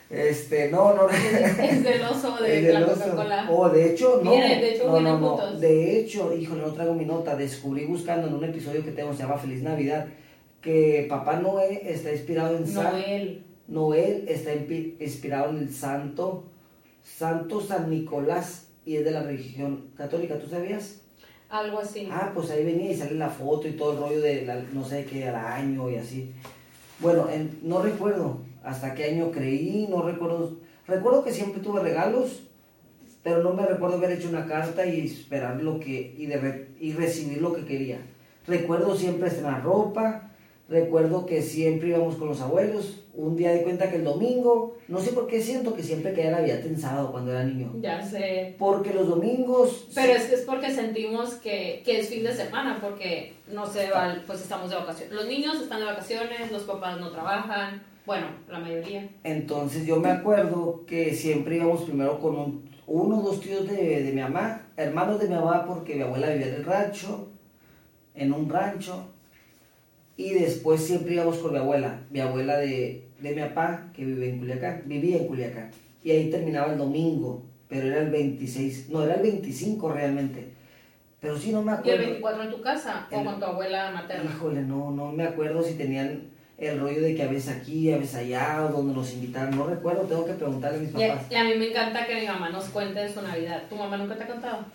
Este, 0.09 0.69
no, 0.69 0.93
no. 0.93 1.09
Es 1.09 1.83
del 1.83 2.01
oso 2.03 2.37
de 2.41 2.61
del 2.61 2.73
la. 2.73 2.85
Coca-Cola. 2.85 3.47
Oh, 3.51 3.69
de 3.69 3.91
hecho, 3.91 4.21
no. 4.23 4.31
Viene, 4.31 4.61
de 4.61 4.73
hecho, 4.75 4.87
no, 4.87 4.99
no, 5.01 5.19
no. 5.19 5.59
De 5.59 5.99
hecho, 5.99 6.35
híjole, 6.35 6.61
no 6.61 6.73
traigo 6.73 6.93
mi 6.93 7.05
nota. 7.05 7.35
Descubrí 7.35 7.85
buscando 7.85 8.27
en 8.27 8.35
un 8.35 8.43
episodio 8.43 8.83
que 8.83 8.91
tengo, 8.91 9.13
se 9.13 9.23
llama 9.23 9.37
Feliz 9.37 9.63
Navidad, 9.63 10.07
que 10.61 11.05
Papá 11.09 11.37
Noé 11.39 11.81
está 11.91 12.11
inspirado 12.11 12.55
en 12.57 12.67
San... 12.67 12.83
Noel. 12.91 13.43
Noel 13.67 14.25
está 14.27 14.51
inspirado 14.53 15.49
en 15.49 15.57
el 15.57 15.73
santo, 15.73 16.43
Santo 17.03 17.59
San 17.61 17.89
Nicolás, 17.89 18.67
y 18.85 18.97
es 18.97 19.05
de 19.05 19.09
la 19.11 19.23
religión 19.23 19.87
católica, 19.97 20.37
¿tú 20.37 20.47
sabías? 20.47 21.01
Algo 21.49 21.79
así. 21.79 22.07
Ah, 22.11 22.31
pues 22.33 22.51
ahí 22.51 22.63
venía 22.63 22.91
y 22.91 22.95
sale 22.95 23.15
la 23.15 23.29
foto 23.29 23.67
y 23.67 23.71
todo 23.71 23.93
el 23.93 23.97
rollo 23.97 24.21
de 24.21 24.45
la- 24.45 24.63
no 24.71 24.83
sé 24.83 25.05
qué 25.05 25.27
año 25.27 25.89
y 25.89 25.95
así. 25.95 26.31
Bueno, 26.99 27.27
en- 27.29 27.57
no 27.63 27.81
recuerdo 27.81 28.39
hasta 28.65 28.93
qué 28.93 29.05
año 29.05 29.31
creí, 29.31 29.87
no 29.89 30.01
recuerdo. 30.01 30.57
Recuerdo 30.87 31.23
que 31.23 31.31
siempre 31.31 31.61
tuve 31.61 31.81
regalos, 31.81 32.43
pero 33.23 33.41
no 33.41 33.53
me 33.53 33.65
recuerdo 33.65 33.97
haber 33.97 34.11
hecho 34.11 34.29
una 34.29 34.45
carta 34.45 34.85
y 34.85 35.05
esperar 35.05 35.61
lo 35.61 35.79
que 35.79 36.15
y, 36.17 36.25
de 36.25 36.67
y 36.79 36.93
recibir 36.93 37.41
lo 37.41 37.53
que 37.53 37.65
quería. 37.65 37.99
Recuerdo 38.47 38.95
siempre 38.95 39.29
estrenar 39.29 39.63
ropa, 39.63 40.31
recuerdo 40.69 41.25
que 41.25 41.41
siempre 41.41 41.89
íbamos 41.89 42.15
con 42.15 42.27
los 42.27 42.41
abuelos. 42.41 43.01
Un 43.15 43.37
día 43.37 43.51
de 43.51 43.63
cuenta 43.63 43.89
que 43.89 43.95
el 43.95 44.03
domingo, 44.03 44.77
no 44.89 44.99
sé 44.99 45.13
por 45.13 45.25
qué 45.25 45.41
siento 45.41 45.73
que 45.73 45.81
siempre 45.81 46.13
caía 46.13 46.31
Navidad 46.31 46.59
tensado 46.59 47.11
cuando 47.11 47.31
era 47.31 47.45
niño. 47.45 47.71
Ya 47.79 48.03
sé. 48.03 48.55
Porque 48.59 48.93
los 48.93 49.07
domingos 49.07 49.87
Pero 49.95 50.13
es 50.13 50.25
que 50.25 50.35
es 50.35 50.41
porque 50.41 50.69
sentimos 50.69 51.35
que, 51.35 51.81
que 51.85 52.01
es 52.01 52.09
fin 52.09 52.25
de 52.25 52.35
semana, 52.35 52.77
porque 52.81 53.33
no 53.51 53.65
se 53.65 53.89
va, 53.89 54.21
pues 54.27 54.41
estamos 54.41 54.69
de 54.69 54.75
vacaciones. 54.75 55.15
Los 55.15 55.27
niños 55.27 55.61
están 55.61 55.79
de 55.79 55.85
vacaciones, 55.85 56.51
los 56.51 56.63
papás 56.63 56.99
no 56.99 57.09
trabajan, 57.09 57.81
bueno, 58.05 58.27
la 58.49 58.59
mayoría. 58.59 59.09
Entonces 59.23 59.85
yo 59.85 59.99
me 59.99 60.09
acuerdo 60.09 60.83
que 60.85 61.13
siempre 61.15 61.55
íbamos 61.57 61.83
primero 61.83 62.19
con 62.19 62.35
un- 62.35 62.69
uno 62.87 63.19
o 63.19 63.21
dos 63.23 63.41
tíos 63.41 63.67
de, 63.67 64.03
de 64.03 64.11
mi 64.11 64.21
mamá, 64.21 64.67
hermanos 64.77 65.19
de 65.19 65.27
mi 65.27 65.35
mamá 65.35 65.65
porque 65.65 65.95
mi 65.95 66.01
abuela 66.03 66.29
vivía 66.29 66.47
en 66.47 66.53
el 66.55 66.65
rancho, 66.65 67.29
en 68.13 68.31
un 68.31 68.47
rancho, 68.49 69.07
y 70.17 70.33
después 70.33 70.81
siempre 70.85 71.15
íbamos 71.15 71.37
con 71.39 71.51
mi 71.51 71.57
abuela, 71.57 72.01
mi 72.11 72.19
abuela 72.19 72.57
de, 72.57 73.07
de 73.19 73.35
mi 73.35 73.41
papá 73.41 73.87
que 73.93 74.05
vive 74.05 74.29
en 74.29 74.39
Culiacán, 74.39 74.83
vivía 74.85 75.17
en 75.17 75.27
Culiacán, 75.27 75.71
y 76.03 76.11
ahí 76.11 76.29
terminaba 76.29 76.71
el 76.71 76.77
domingo, 76.77 77.43
pero 77.67 77.87
era 77.87 78.01
el 78.01 78.11
26, 78.11 78.89
no, 78.89 79.03
era 79.03 79.15
el 79.15 79.23
25 79.23 79.91
realmente, 79.91 80.49
pero 81.19 81.37
sí 81.37 81.51
no 81.51 81.63
me 81.63 81.71
¿Y 81.71 81.73
el 81.73 81.79
acuerdo. 81.79 82.01
24 82.03 82.43
en 82.43 82.51
tu 82.51 82.61
casa 82.61 83.07
o 83.11 83.23
con 83.23 83.39
tu 83.39 83.45
abuela 83.45 83.91
materna? 83.91 84.29
Híjole, 84.31 84.61
no, 84.61 84.91
no 84.91 85.11
me 85.11 85.23
acuerdo 85.23 85.63
si 85.63 85.73
tenían 85.73 86.29
el 86.57 86.79
rollo 86.79 87.01
de 87.01 87.15
que 87.15 87.23
a 87.23 87.27
veces 87.27 87.55
aquí, 87.55 87.91
a 87.91 87.97
veces 87.97 88.15
allá, 88.15 88.65
o 88.65 88.71
donde 88.71 88.93
nos 88.93 89.11
invitaron, 89.13 89.57
no 89.57 89.67
recuerdo, 89.67 90.03
tengo 90.03 90.25
que 90.25 90.33
preguntarle 90.33 90.77
a 90.77 90.81
mis 90.81 90.91
papás. 90.91 91.25
y 91.29 91.35
a 91.35 91.43
mí 91.43 91.55
me 91.55 91.69
encanta 91.69 92.05
que 92.07 92.15
mi 92.21 92.27
mamá 92.27 92.49
nos 92.49 92.65
cuente 92.65 92.99
de 92.99 93.13
su 93.13 93.21
Navidad. 93.21 93.63
¿Tu 93.69 93.75
mamá 93.75 93.97
nunca 93.97 94.15
te 94.15 94.23
ha 94.23 94.27
contado? 94.27 94.65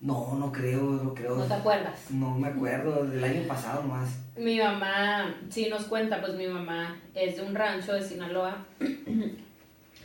No, 0.00 0.34
no 0.34 0.50
creo, 0.50 0.80
no 0.82 1.14
creo. 1.14 1.36
¿No 1.36 1.44
te 1.44 1.52
acuerdas? 1.54 2.10
No 2.10 2.30
me 2.38 2.48
acuerdo, 2.48 3.04
del 3.04 3.22
año 3.22 3.42
pasado 3.46 3.82
más. 3.82 4.08
Mi 4.36 4.58
mamá, 4.58 5.36
sí 5.50 5.68
nos 5.68 5.84
cuenta, 5.84 6.20
pues 6.22 6.34
mi 6.34 6.46
mamá 6.48 6.98
es 7.14 7.36
de 7.36 7.42
un 7.42 7.54
rancho 7.54 7.92
de 7.92 8.02
Sinaloa 8.02 8.64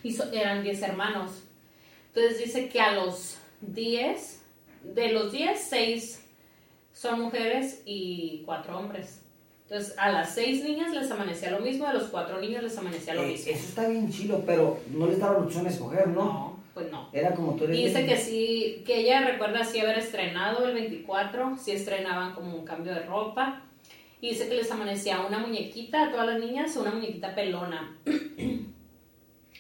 y 0.04 0.12
so- 0.13 0.32
eran 0.34 0.63
10 0.63 0.82
hermanos. 0.82 1.44
Entonces 2.13 2.44
dice 2.44 2.68
que 2.70 2.82
a 2.82 2.92
los 2.92 3.38
10, 3.62 4.42
de 4.84 5.12
los 5.13 5.32
10, 5.32 5.60
6 5.70 6.22
son 6.94 7.22
mujeres 7.22 7.82
y 7.86 8.44
4 8.46 8.77
hombres. 8.77 9.22
Entonces 9.67 9.95
a 9.98 10.12
las 10.12 10.36
6 10.36 10.63
niñas 10.63 10.93
les 10.93 11.10
amanecía 11.10 11.50
lo 11.51 11.60
mismo, 11.60 11.88
a 11.88 11.93
los 11.93 12.03
4 12.10 12.39
niños 12.39 12.62
les 12.63 12.77
amanecía 12.77 13.15
lo 13.15 13.24
Eh, 13.24 13.27
mismo. 13.29 13.51
eso 13.51 13.65
está 13.67 13.88
bien 13.89 14.12
chilo, 14.12 14.43
pero 14.45 14.79
no 14.91 15.07
les 15.07 15.19
daban 15.19 15.43
opción 15.43 15.65
a 15.65 15.69
escoger, 15.69 16.07
¿no? 16.10 16.24
No, 16.24 16.63
pues 16.75 16.91
no. 16.91 17.10
Era 17.12 17.34
como 17.34 17.53
tú 17.55 17.63
eres. 17.63 17.77
Y 17.79 17.86
dice 17.86 18.03
bien- 18.03 18.10
que 18.15 18.22
sí, 18.22 18.84
que 18.86 19.00
ella 19.00 19.22
recuerda 19.22 19.63
sí 19.63 19.79
haber 19.79 19.98
estrenado 19.98 20.65
el 20.67 20.74
24, 20.75 21.57
sí 21.57 21.72
estrenaban 21.72 22.34
como 22.36 22.55
un 22.55 22.63
cambio 22.65 22.93
de 22.93 23.01
ropa. 23.03 23.63
Y 24.22 24.29
dice 24.29 24.48
que 24.48 24.55
les 24.55 24.69
amanecía 24.72 25.22
una 25.22 25.39
muñequita 25.39 26.03
a 26.05 26.12
todas 26.12 26.27
las 26.27 26.39
niñas, 26.39 26.75
una 26.77 26.91
muñequita 26.91 27.34
pelona. 27.36 27.98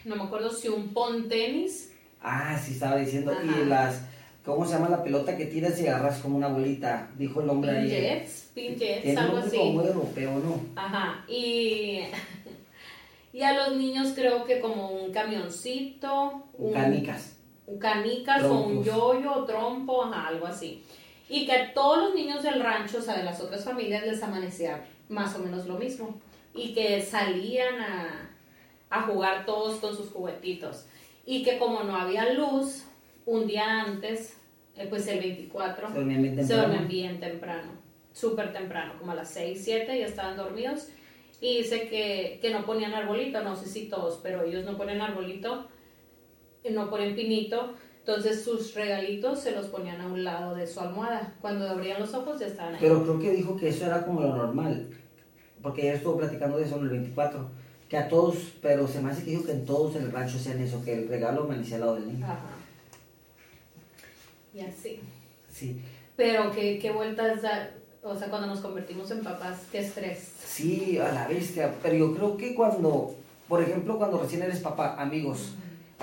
No 0.05 0.15
me 0.15 0.23
acuerdo 0.23 0.51
si 0.51 0.67
un 0.67 0.89
pon 0.93 1.27
tenis. 1.27 1.91
Ah, 2.21 2.59
sí, 2.63 2.73
estaba 2.73 2.97
diciendo. 2.97 3.31
Ajá. 3.31 3.41
Y 3.59 3.65
las. 3.65 4.01
¿Cómo 4.45 4.63
se 4.63 4.73
llama 4.73 4.89
la 4.89 5.03
pelota 5.03 5.35
que 5.35 5.47
tiras 5.47 5.81
y 5.81 5.87
agarras 5.87 6.19
como 6.19 6.37
una 6.37 6.47
bolita? 6.49 7.09
Dijo 7.17 7.41
el 7.41 7.49
hombre 7.49 7.71
ahí. 7.71 7.89
Jets, 7.89 8.51
Pin 8.53 8.77
Jets, 8.77 9.17
algo 9.17 9.37
así. 9.37 9.57
como 9.57 9.81
europeo, 9.81 10.39
¿no? 10.39 10.61
Ajá, 10.75 11.25
y, 11.27 12.01
y 13.33 13.41
a 13.41 13.53
los 13.53 13.75
niños 13.75 14.13
creo 14.13 14.45
que 14.45 14.59
como 14.59 14.91
un 14.91 15.11
camioncito, 15.11 16.43
un, 16.59 16.73
Canicas. 16.73 17.37
un 17.65 17.79
canicas 17.79 18.43
o 18.43 18.53
un 18.61 18.83
yoyo 18.83 19.33
o 19.33 19.45
trompo, 19.45 20.03
ajá, 20.03 20.27
algo 20.27 20.45
así. 20.45 20.83
Y 21.27 21.47
que 21.47 21.53
a 21.53 21.73
todos 21.73 21.97
los 21.97 22.13
niños 22.15 22.43
del 22.43 22.61
rancho, 22.61 22.99
o 22.99 23.01
sea, 23.01 23.17
de 23.17 23.23
las 23.23 23.41
otras 23.41 23.63
familias, 23.63 24.05
les 24.05 24.21
amanecía 24.21 24.85
más 25.09 25.35
o 25.35 25.39
menos 25.39 25.65
lo 25.65 25.79
mismo. 25.79 26.19
Y 26.53 26.71
que 26.75 27.01
salían 27.01 27.81
a, 27.81 28.29
a 28.91 29.01
jugar 29.01 29.43
todos 29.47 29.79
con 29.79 29.97
sus 29.97 30.11
juguetitos. 30.11 30.85
Y 31.25 31.41
que 31.41 31.57
como 31.57 31.81
no 31.81 31.95
había 31.95 32.31
luz, 32.33 32.83
un 33.25 33.47
día 33.47 33.81
antes, 33.83 34.37
eh, 34.75 34.87
pues 34.89 35.07
el 35.07 35.19
24, 35.19 35.87
Se 35.89 35.93
dormían 35.95 36.21
bien 36.21 36.35
se 36.35 36.41
temprano. 36.41 36.61
dormían 36.63 36.87
bien 36.87 37.19
temprano, 37.19 37.71
súper 38.13 38.53
temprano, 38.53 38.93
como 38.99 39.11
a 39.11 39.15
las 39.15 39.29
6, 39.29 39.59
7 39.63 39.99
ya 39.99 40.05
estaban 40.05 40.37
dormidos. 40.37 40.87
Y 41.41 41.57
dice 41.57 41.87
que, 41.89 42.39
que 42.41 42.51
no 42.51 42.65
ponían 42.65 42.93
arbolito, 42.93 43.41
no 43.43 43.55
sé 43.55 43.67
si 43.67 43.87
todos, 43.89 44.19
pero 44.23 44.43
ellos 44.43 44.63
no 44.65 44.77
ponen 44.77 45.01
arbolito, 45.01 45.67
eh, 46.63 46.71
no 46.71 46.89
ponen 46.89 47.15
pinito. 47.15 47.73
Entonces 47.99 48.43
sus 48.43 48.73
regalitos 48.75 49.39
se 49.39 49.51
los 49.51 49.65
ponían 49.67 49.99
a 49.99 50.05
un 50.07 50.23
lado 50.23 50.55
de 50.55 50.67
su 50.67 50.79
almohada. 50.79 51.33
Cuando 51.41 51.67
abrían 51.67 51.99
los 51.99 52.13
ojos 52.13 52.39
ya 52.39 52.45
estaban 52.47 52.73
ahí. 52.75 52.79
Pero 52.79 53.01
creo 53.03 53.19
que 53.19 53.31
dijo 53.31 53.57
que 53.57 53.69
eso 53.69 53.85
era 53.87 54.05
como 54.05 54.21
lo 54.21 54.35
normal. 54.35 54.87
Porque 55.61 55.81
ayer 55.81 55.95
estuvo 55.95 56.17
platicando 56.17 56.57
de 56.57 56.65
eso 56.65 56.77
en 56.77 56.83
el 56.83 56.89
24. 56.89 57.49
Que 57.89 57.97
a 57.97 58.07
todos, 58.07 58.35
pero 58.61 58.87
se 58.87 59.01
me 59.01 59.09
hace 59.11 59.23
que 59.23 59.31
dijo 59.31 59.45
que 59.45 59.51
en 59.53 59.65
todos 59.65 59.95
en 59.95 60.03
el 60.03 60.11
rancho 60.11 60.37
hacían 60.37 60.59
eso, 60.61 60.83
que 60.85 60.93
el 60.93 61.07
regalo 61.09 61.43
amanecía 61.43 61.75
al 61.77 61.81
lado 61.81 61.95
del 61.95 62.07
niño. 62.13 62.25
Ajá. 62.25 62.39
Y 64.55 64.61
así. 64.61 65.01
Sí. 65.49 65.81
Pero 66.15 66.51
qué, 66.51 66.79
qué 66.79 66.91
vueltas 66.91 67.41
da, 67.41 67.71
o 68.01 68.15
sea, 68.15 68.29
cuando 68.29 68.47
nos 68.47 68.61
convertimos 68.61 69.11
en 69.11 69.21
papás, 69.21 69.63
qué 69.71 69.79
estrés. 69.79 70.31
Sí, 70.45 70.97
a 70.97 71.11
la 71.11 71.27
bestia. 71.27 71.73
Pero 71.83 71.95
yo 71.95 72.15
creo 72.15 72.37
que 72.37 72.55
cuando, 72.55 73.13
por 73.49 73.61
ejemplo, 73.61 73.97
cuando 73.97 74.17
recién 74.19 74.43
eres 74.43 74.61
papá, 74.61 74.95
amigos, 74.97 75.55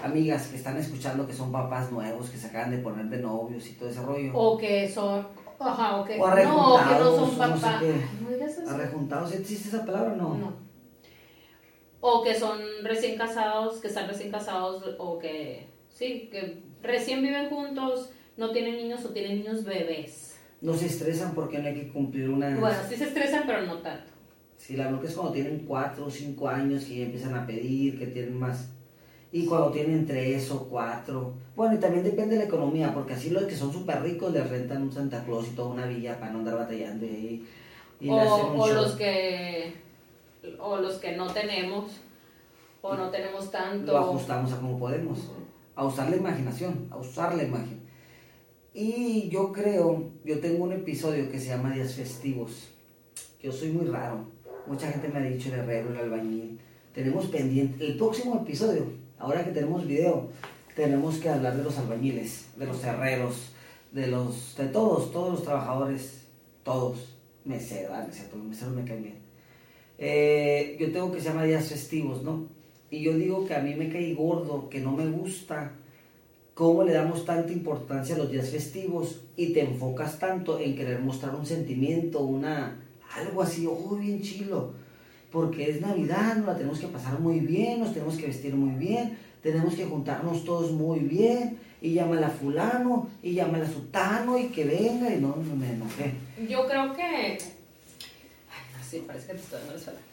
amigas 0.03 0.49
que 0.49 0.57
están 0.57 0.77
escuchando 0.77 1.27
que 1.27 1.33
son 1.33 1.51
papás 1.51 1.91
nuevos, 1.91 2.29
que 2.29 2.37
se 2.37 2.49
acaban 2.49 2.73
de 2.73 2.79
poner 2.79 3.07
de 3.07 3.19
novios 3.19 3.67
y 3.69 3.73
todo 3.73 3.89
ese 3.89 4.03
rollo. 4.03 4.33
O 4.35 4.59
que 4.59 4.91
son, 4.91 5.27
ajá, 5.59 5.97
o 5.97 6.05
que, 6.05 6.21
O 6.21 6.29
no, 6.29 6.35
que 6.35 6.45
no 6.45 7.05
son 7.05 7.25
o 7.25 7.27
no 7.27 7.31
sé 7.31 7.37
papás. 7.63 7.83
no 8.21 8.31
digas 8.31 8.59
eso. 8.59 8.71
¿Arrejuntados? 8.71 9.33
¿Existe 9.33 9.69
esa 9.69 9.87
palabra 9.87 10.13
o 10.13 10.17
no? 10.17 10.35
No. 10.35 10.53
O 12.01 12.23
que 12.23 12.35
son 12.35 12.59
recién 12.83 13.17
casados, 13.17 13.81
que 13.81 13.89
están 13.89 14.09
recién 14.09 14.31
casados, 14.31 14.97
o 14.99 15.19
que, 15.19 15.69
sí, 15.89 16.29
que 16.31 16.63
recién 16.83 17.23
viven 17.23 17.49
juntos, 17.49 18.11
no 18.37 18.51
tienen 18.51 18.77
niños 18.77 19.05
o 19.05 19.11
tienen 19.11 19.39
niños 19.39 19.65
bebés. 19.65 20.37
No 20.61 20.75
se 20.75 20.87
estresan 20.87 21.35
porque 21.35 21.59
no 21.59 21.69
hay 21.69 21.75
que 21.75 21.89
cumplir 21.89 22.31
una... 22.31 22.57
Bueno, 22.59 22.77
sí 22.89 22.97
se 22.97 23.05
estresan, 23.05 23.45
pero 23.47 23.63
no 23.63 23.79
tanto. 23.79 24.13
Sí, 24.57 24.77
la 24.77 24.87
bronca 24.87 25.09
es 25.09 25.15
cuando 25.15 25.33
tienen 25.33 25.65
4 25.67 26.07
o 26.07 26.11
5 26.11 26.49
años 26.49 26.89
ya 26.89 27.05
empiezan 27.05 27.35
a 27.35 27.45
pedir, 27.45 27.99
que 27.99 28.07
tienen 28.07 28.39
más. 28.39 28.69
Y 29.33 29.45
cuando 29.45 29.73
tienen 29.73 30.07
3 30.07 30.51
o 30.53 30.69
4. 30.69 31.33
Bueno, 31.57 31.75
y 31.75 31.79
también 31.79 32.05
depende 32.05 32.37
de 32.37 32.43
la 32.43 32.47
economía, 32.47 32.95
porque 32.95 33.15
así 33.15 33.31
los 33.31 33.45
que 33.45 33.57
son 33.57 33.73
súper 33.73 34.03
ricos 34.03 34.33
les 34.33 34.49
rentan 34.49 34.83
un 34.83 34.93
Santa 34.93 35.25
Claus 35.25 35.49
y 35.49 35.57
toda 35.57 35.71
una 35.71 35.87
villa 35.87 36.21
para 36.21 36.33
no 36.33 36.39
andar 36.39 36.55
batallando 36.55 37.07
y. 37.07 37.45
Y 37.99 38.09
O, 38.09 38.53
o 38.57 38.69
los 38.69 38.93
que, 38.93 39.75
o 40.61 40.77
los 40.77 40.95
que 40.99 41.17
no 41.17 41.27
tenemos, 41.33 42.01
o 42.83 42.95
no 42.95 43.11
tenemos 43.11 43.51
tanto. 43.51 43.91
Lo 43.91 43.99
ajustamos 43.99 44.53
a 44.53 44.57
como 44.57 44.79
podemos. 44.79 45.19
A 45.75 45.85
usar 45.87 46.09
la 46.09 46.17
imaginación, 46.17 46.87
a 46.91 46.99
usar 46.99 47.35
la 47.35 47.43
imagen. 47.43 47.82
Y 48.75 49.29
yo 49.29 49.53
creo, 49.53 50.11
yo 50.25 50.41
tengo 50.41 50.65
un 50.65 50.73
episodio 50.73 51.31
que 51.31 51.39
se 51.39 51.49
llama 51.49 51.75
Días 51.75 51.95
Festivos. 51.95 52.69
Yo 53.43 53.53
soy 53.53 53.71
muy 53.71 53.87
raro. 53.87 54.25
Mucha 54.67 54.91
gente 54.91 55.09
me 55.09 55.19
ha 55.19 55.23
dicho 55.23 55.51
el 55.51 55.61
herrero, 55.61 55.91
el 55.91 55.99
albañil. 55.99 56.59
Tenemos 56.95 57.27
pendiente, 57.27 57.87
el 57.87 57.99
próximo 57.99 58.43
episodio, 58.43 58.87
ahora 59.19 59.45
que 59.45 59.51
tenemos 59.51 59.87
video, 59.87 60.31
tenemos 60.75 61.17
que 61.17 61.29
hablar 61.29 61.57
de 61.57 61.65
los 61.65 61.77
albañiles, 61.79 62.47
de 62.57 62.67
los 62.67 62.83
herreros, 62.83 63.53
de 63.93 64.07
los, 64.07 64.57
de 64.57 64.67
todos, 64.67 65.13
todos 65.13 65.33
los 65.33 65.43
trabajadores, 65.43 66.23
todos. 66.63 67.19
Meseros, 67.45 67.91
ah, 67.93 68.05
no 68.05 68.09
es 68.09 68.15
cierto, 68.15 68.37
los 68.37 68.47
meseros 68.47 68.75
me 68.75 68.85
caen 68.85 69.03
bien. 69.03 69.19
Eh, 69.99 70.77
yo 70.79 70.93
tengo 70.93 71.11
que 71.11 71.21
se 71.21 71.29
llama 71.29 71.43
días 71.45 71.69
festivos, 71.69 72.23
¿no? 72.23 72.47
Y 72.89 73.03
yo 73.03 73.15
digo 73.15 73.45
que 73.47 73.55
a 73.55 73.61
mí 73.61 73.75
me 73.75 73.91
cae 73.91 74.15
gordo, 74.15 74.69
que 74.71 74.81
no 74.81 74.93
me 74.93 75.07
gusta 75.11 75.73
cómo 76.55 76.85
le 76.85 76.93
damos 76.93 77.25
tanta 77.25 77.53
importancia 77.53 78.15
a 78.15 78.19
los 78.19 78.31
días 78.31 78.51
festivos 78.51 79.21
y 79.37 79.53
te 79.53 79.63
enfocas 79.63 80.19
tanto 80.19 80.59
en 80.59 80.77
querer 80.77 81.01
mostrar 81.01 81.35
un 81.35 81.47
sentimiento, 81.47 82.21
una 82.21 82.79
algo 83.17 83.43
así, 83.43 83.67
oh, 83.67 83.97
bien 83.97 84.23
chilo, 84.23 84.73
porque 85.31 85.71
es 85.71 85.81
Navidad, 85.81 86.37
nos 86.37 86.47
la 86.47 86.57
tenemos 86.57 86.79
que 86.79 86.89
pasar 86.89 87.21
muy 87.21 87.41
bien, 87.41 87.81
nos 87.81 87.93
tenemos 87.93 88.17
que 88.17 88.27
vestir 88.27 88.55
muy 88.55 88.75
bien, 88.75 89.19
tenemos 89.43 89.75
que 89.75 89.85
juntarnos 89.85 90.45
todos 90.45 90.73
muy 90.73 91.01
bien, 91.01 91.59
y 91.81 91.95
llámala 91.95 92.29
a 92.29 92.31
fulano, 92.31 93.09
y 93.23 93.35
llámala 93.35 93.67
a 93.67 93.71
sutano, 93.71 94.39
y 94.39 94.49
que 94.49 94.65
venga, 94.65 95.13
y 95.13 95.21
no, 95.21 95.37
no 95.37 95.57
me 95.57 95.73
enojé. 95.73 96.15
Yo 96.49 96.67
creo 96.67 96.95
que. 96.95 97.03
Ay, 97.03 97.39
no, 98.73 98.85
sí, 98.89 99.03
parece 99.07 99.29
que 99.29 99.33
te 99.35 99.41
estoy 99.41 99.61
dando 99.67 99.79
suelo. 99.79 100.12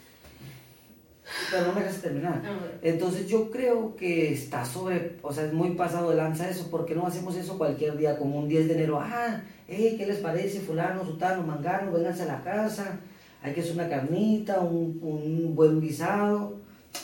Pero 1.51 1.67
no 1.67 1.73
me 1.73 1.81
dejas 1.81 2.01
terminar. 2.01 2.41
Entonces 2.81 3.27
yo 3.27 3.49
creo 3.51 3.95
que 3.95 4.33
está 4.33 4.65
sobre, 4.65 5.17
o 5.21 5.31
sea, 5.31 5.45
es 5.45 5.53
muy 5.53 5.71
pasado 5.71 6.09
de 6.09 6.15
lanza 6.17 6.49
eso, 6.49 6.67
porque 6.71 6.95
no 6.95 7.05
hacemos 7.05 7.35
eso 7.35 7.57
cualquier 7.57 7.97
día, 7.97 8.17
como 8.17 8.39
un 8.39 8.47
10 8.47 8.67
de 8.67 8.73
enero, 8.75 8.99
ah, 8.99 9.41
hey, 9.67 9.95
¿qué 9.97 10.05
les 10.05 10.17
parece? 10.17 10.59
Fulano, 10.59 11.05
sutano, 11.05 11.43
mangano, 11.43 11.91
vénganse 11.91 12.23
a 12.23 12.27
la 12.27 12.43
casa, 12.43 12.99
hay 13.41 13.53
que 13.53 13.61
hacer 13.61 13.73
una 13.73 13.87
carnita, 13.89 14.59
un, 14.59 14.99
un 15.01 15.55
buen 15.55 15.79
guisado, 15.79 16.55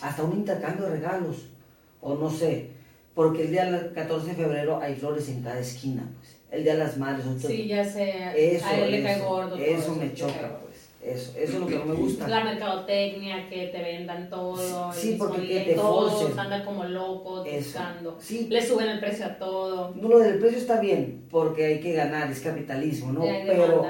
hasta 0.01 0.24
un 0.24 0.34
intercambio 0.34 0.86
de 0.86 0.91
regalos, 0.91 1.48
o 2.01 2.15
no 2.15 2.29
sé, 2.29 2.72
porque 3.13 3.44
el 3.44 3.51
día 3.51 3.72
del 3.72 3.94
14 3.94 4.27
de 4.29 4.34
febrero 4.36 4.79
hay 4.82 4.96
flores 4.96 5.29
en 5.29 5.41
cada 5.44 5.60
esquina, 5.60 6.03
pues, 6.20 6.36
el 6.51 6.63
día 6.63 6.74
de 6.74 6.79
las 6.79 6.98
madres, 6.98 7.25
Sí, 7.39 7.67
ya 7.67 7.84
sé. 7.86 8.55
eso, 8.55 8.65
a 8.65 8.75
él 8.77 8.91
le 8.91 9.03
cae 9.03 9.15
eso, 9.17 9.25
gordo. 9.29 9.55
eso 9.58 9.96
me 9.96 10.13
choca, 10.13 10.60
eso, 11.06 11.34
eso 11.38 11.54
es 11.54 11.60
lo 11.60 11.68
que 11.68 11.76
no 11.76 11.86
me 11.86 11.94
gusta. 11.94 12.28
La 12.28 12.44
mercadotecnia, 12.44 13.48
que 13.48 13.68
te 13.68 13.82
vendan 13.82 14.30
todo. 14.30 14.92
Sí, 14.92 15.10
mismo 15.12 15.28
porque 15.28 15.48
que 15.48 15.60
te 15.60 15.74
todos 15.76 16.38
andan 16.38 16.66
como 16.66 16.84
locos 16.86 17.48
Eso. 17.48 17.58
buscando. 17.58 18.18
Sí, 18.20 18.48
Le 18.50 18.66
suben 18.66 18.90
el 18.90 19.00
precio 19.00 19.26
a 19.26 19.38
todo. 19.38 19.94
No, 19.96 20.10
lo 20.10 20.20
del 20.20 20.40
precio 20.40 20.58
está 20.58 20.80
bien, 20.80 21.26
porque 21.30 21.66
hay 21.66 21.80
que 21.80 21.94
ganar, 21.94 22.32
es 22.32 22.40
capitalismo, 22.40 23.12
¿no? 23.12 23.26
y 23.26 23.44
Pero 23.46 23.86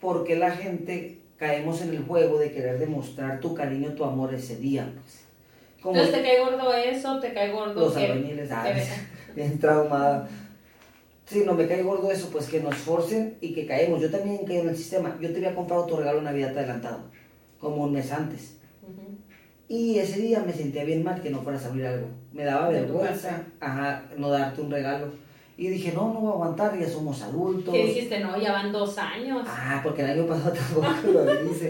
porque 0.00 0.36
la 0.36 0.52
gente 0.52 1.20
caemos 1.36 1.82
en 1.82 1.90
el 1.90 2.04
juego 2.04 2.38
de 2.38 2.52
querer 2.52 2.78
demostrar 2.78 3.40
tu 3.40 3.54
cariño, 3.54 3.92
tu 3.92 4.04
amor 4.04 4.32
ese 4.32 4.56
día, 4.56 4.90
pues. 4.94 5.24
Como 5.82 5.96
Entonces 5.96 6.22
te 6.22 6.26
cae 6.26 6.40
gordo 6.40 6.72
eso, 6.72 7.20
te 7.20 7.34
cae 7.34 7.52
gordo 7.52 7.78
los 7.78 7.94
que 7.94 8.06
albañiles, 8.06 8.50
ah, 8.50 8.64
bien 9.36 9.58
traumada. 9.58 10.26
Sí, 11.26 11.42
no 11.46 11.54
me 11.54 11.66
cae 11.66 11.82
gordo 11.82 12.10
eso, 12.10 12.28
pues 12.30 12.46
que 12.48 12.60
nos 12.60 12.74
forcen 12.76 13.36
y 13.40 13.54
que 13.54 13.66
caemos. 13.66 14.00
Yo 14.00 14.10
también 14.10 14.44
caí 14.46 14.58
en 14.58 14.68
el 14.68 14.76
sistema. 14.76 15.16
Yo 15.20 15.30
te 15.30 15.36
había 15.38 15.54
comprado 15.54 15.86
tu 15.86 15.96
regalo 15.96 16.20
Navidad 16.20 16.56
adelantado, 16.56 17.00
como 17.58 17.84
un 17.84 17.92
mes 17.92 18.12
antes. 18.12 18.56
Y 19.66 19.98
ese 19.98 20.20
día 20.20 20.42
me 20.46 20.52
sentía 20.52 20.84
bien 20.84 21.02
mal 21.02 21.22
que 21.22 21.30
no 21.30 21.40
fueras 21.40 21.64
a 21.64 21.68
abrir 21.68 21.86
algo. 21.86 22.06
Me 22.32 22.44
daba 22.44 22.68
vergüenza, 22.68 23.42
ajá, 23.60 24.02
no 24.18 24.28
darte 24.28 24.60
un 24.60 24.70
regalo. 24.70 25.06
Y 25.56 25.68
dije, 25.68 25.92
no, 25.94 26.12
no 26.12 26.20
voy 26.20 26.30
a 26.30 26.34
aguantar, 26.34 26.78
ya 26.78 26.86
somos 26.88 27.22
adultos. 27.22 27.72
Que 27.72 27.86
dijiste, 27.86 28.20
no, 28.20 28.36
ya 28.38 28.52
van 28.52 28.72
dos 28.72 28.98
años. 28.98 29.46
Ah, 29.48 29.80
porque 29.82 30.02
el 30.02 30.10
año 30.10 30.26
pasado 30.26 30.52
tampoco 30.84 31.24
lo 31.24 31.50
hice. 31.50 31.68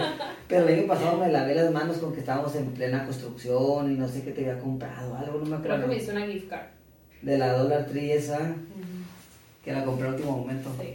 Pero 0.48 0.66
el 0.66 0.78
año 0.80 0.88
pasado 0.88 1.18
me 1.18 1.30
lavé 1.30 1.54
las 1.54 1.70
manos 1.70 1.98
con 1.98 2.12
que 2.12 2.20
estábamos 2.20 2.54
en 2.56 2.66
plena 2.72 3.04
construcción 3.04 3.92
y 3.92 3.94
no 3.96 4.08
sé 4.08 4.22
qué 4.24 4.32
te 4.32 4.40
había 4.40 4.58
comprado, 4.60 5.14
algo, 5.14 5.38
no 5.38 5.44
me 5.44 5.62
Creo 5.62 5.74
acuerdo. 5.74 5.82
que 5.82 5.86
me 5.88 5.96
hizo 6.02 6.12
una 6.12 6.26
gift 6.26 6.48
card. 6.48 6.66
De 7.22 7.38
la 7.38 7.52
Dollar 7.52 7.86
Tree 7.86 8.12
esa. 8.12 8.40
Que 9.64 9.72
la 9.72 9.84
compré 9.84 10.08
al 10.08 10.14
último 10.14 10.38
momento. 10.38 10.70
Sí. 10.80 10.94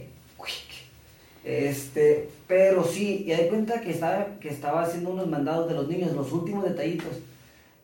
Este, 1.44 2.28
pero 2.46 2.84
sí, 2.84 3.24
y 3.26 3.32
di 3.32 3.48
cuenta 3.48 3.80
que 3.80 3.90
estaba, 3.90 4.26
que 4.40 4.50
estaba 4.50 4.82
haciendo 4.82 5.10
unos 5.10 5.26
mandados 5.26 5.68
de 5.68 5.74
los 5.74 5.88
niños, 5.88 6.12
los 6.12 6.32
últimos 6.32 6.64
detallitos. 6.64 7.18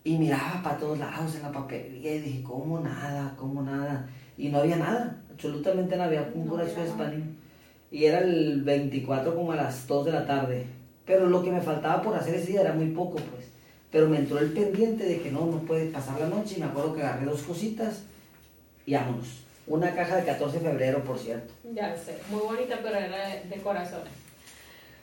Y 0.04 0.18
miraba 0.18 0.60
para 0.62 0.78
todos 0.78 0.98
lados 0.98 1.34
en 1.34 1.42
la 1.42 1.50
papelería 1.50 2.14
y 2.14 2.20
dije, 2.20 2.42
¿cómo 2.42 2.78
nada? 2.80 3.34
¿Cómo 3.36 3.62
nada? 3.62 4.08
Y 4.38 4.50
no 4.50 4.58
había 4.58 4.76
nada, 4.76 5.20
absolutamente 5.32 5.96
nada, 5.96 6.08
había 6.08 6.30
un 6.32 6.46
No 6.46 6.56
nada. 6.56 6.68
español. 6.68 7.22
Y 7.90 8.04
era 8.04 8.20
el 8.20 8.62
24 8.62 9.34
como 9.34 9.52
a 9.52 9.56
las 9.56 9.86
2 9.86 10.06
de 10.06 10.12
la 10.12 10.26
tarde. 10.26 10.66
Pero 11.04 11.26
lo 11.26 11.42
que 11.42 11.50
me 11.50 11.60
faltaba 11.60 12.02
por 12.02 12.14
hacer 12.14 12.34
ese 12.34 12.52
día 12.52 12.60
era 12.60 12.72
muy 12.72 12.88
poco, 12.88 13.16
pues. 13.16 13.46
Pero 13.90 14.08
me 14.08 14.18
entró 14.18 14.38
el 14.38 14.52
pendiente 14.52 15.04
de 15.04 15.20
que 15.20 15.32
no, 15.32 15.46
no 15.46 15.58
puede 15.60 15.86
pasar 15.86 16.20
la 16.20 16.28
noche. 16.28 16.56
Y 16.56 16.60
me 16.60 16.66
acuerdo 16.66 16.94
que 16.94 17.02
agarré 17.02 17.26
dos 17.26 17.42
cositas 17.42 18.02
y 18.84 18.94
vámonos. 18.94 19.45
Una 19.66 19.94
caja 19.94 20.16
de 20.16 20.25
14 20.25 20.58
de 20.58 20.70
febrero, 20.70 21.02
por 21.02 21.18
cierto. 21.18 21.52
Ya 21.75 21.96
sé, 21.96 22.18
muy 22.30 22.40
bonita, 22.40 22.78
pero 22.82 22.96
era 22.96 23.40
de, 23.40 23.56
corazones. 23.62 24.12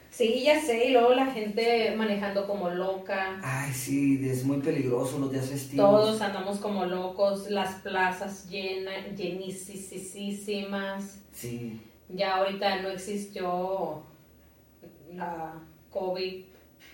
Sí, 0.09 0.43
ya 0.45 0.61
sé, 0.61 0.85
y 0.85 0.91
luego 0.91 1.13
la 1.13 1.25
gente 1.25 1.93
manejando 1.97 2.47
como 2.47 2.69
loca. 2.69 3.39
Ay, 3.43 3.73
sí, 3.73 4.29
es 4.29 4.45
muy 4.45 4.59
peligroso 4.59 5.19
los 5.19 5.31
días 5.31 5.49
festivos. 5.49 5.89
Todos 5.89 6.21
andamos 6.21 6.59
como 6.59 6.85
locos, 6.85 7.49
las 7.49 7.81
plazas 7.81 8.49
llenas, 8.49 9.17
llenísimas. 9.17 11.17
Sí. 11.33 11.81
Ya 12.09 12.37
ahorita 12.37 12.83
no 12.83 12.89
existió 12.89 14.03
la 15.13 15.55
COVID. 15.89 16.45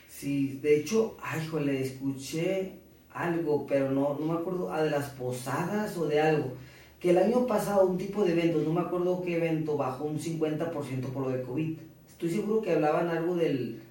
Sí, 0.07 0.59
de 0.61 0.79
hecho, 0.79 1.17
ay, 1.21 1.45
jole, 1.45 1.81
escuché 1.81 2.79
algo, 3.13 3.67
pero 3.67 3.91
no, 3.91 4.17
no 4.19 4.33
me 4.33 4.39
acuerdo, 4.39 4.71
ah, 4.71 4.83
de 4.83 4.89
las 4.89 5.09
posadas 5.11 5.95
o 5.97 6.07
de 6.07 6.21
algo. 6.21 6.53
Que 6.99 7.11
el 7.11 7.17
año 7.17 7.47
pasado 7.47 7.85
un 7.85 7.97
tipo 7.97 8.23
de 8.25 8.33
eventos, 8.33 8.63
no 8.63 8.73
me 8.73 8.81
acuerdo 8.81 9.21
qué 9.21 9.37
evento, 9.37 9.77
bajó 9.77 10.03
un 10.05 10.19
50% 10.19 11.01
por 11.13 11.23
lo 11.23 11.29
de 11.29 11.41
COVID. 11.41 11.77
Estoy 12.07 12.29
seguro 12.29 12.61
que 12.61 12.73
hablaban 12.73 13.07
algo 13.07 13.35
del, 13.35 13.81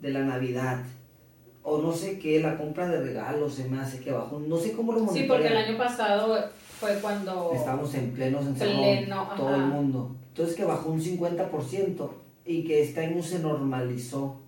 de 0.00 0.10
la 0.10 0.20
Navidad. 0.24 0.84
O 1.62 1.78
no 1.82 1.92
sé 1.92 2.18
qué, 2.18 2.40
la 2.40 2.56
compra 2.56 2.88
de 2.88 3.00
regalos 3.00 3.54
se 3.54 3.68
me 3.68 3.78
hace 3.78 4.00
que 4.00 4.10
bajó. 4.10 4.40
No 4.40 4.56
sé 4.56 4.72
cómo 4.72 4.92
lo 4.92 5.00
Sí, 5.00 5.04
porque 5.28 5.46
el 5.46 5.54
monitorean. 5.54 5.64
año 5.68 5.78
pasado 5.78 6.36
fue 6.80 6.94
cuando... 7.00 7.52
Estábamos 7.54 7.94
en 7.94 8.10
plenos 8.12 8.46
encerrón, 8.46 8.76
Pleno, 8.76 9.28
todo 9.36 9.54
el 9.54 9.62
mundo. 9.62 10.16
Entonces 10.28 10.56
que 10.56 10.64
bajó 10.64 10.90
un 10.90 11.00
50% 11.00 12.10
y 12.46 12.64
que 12.64 12.82
este 12.82 13.00
año 13.04 13.22
se 13.22 13.38
normalizó 13.40 14.40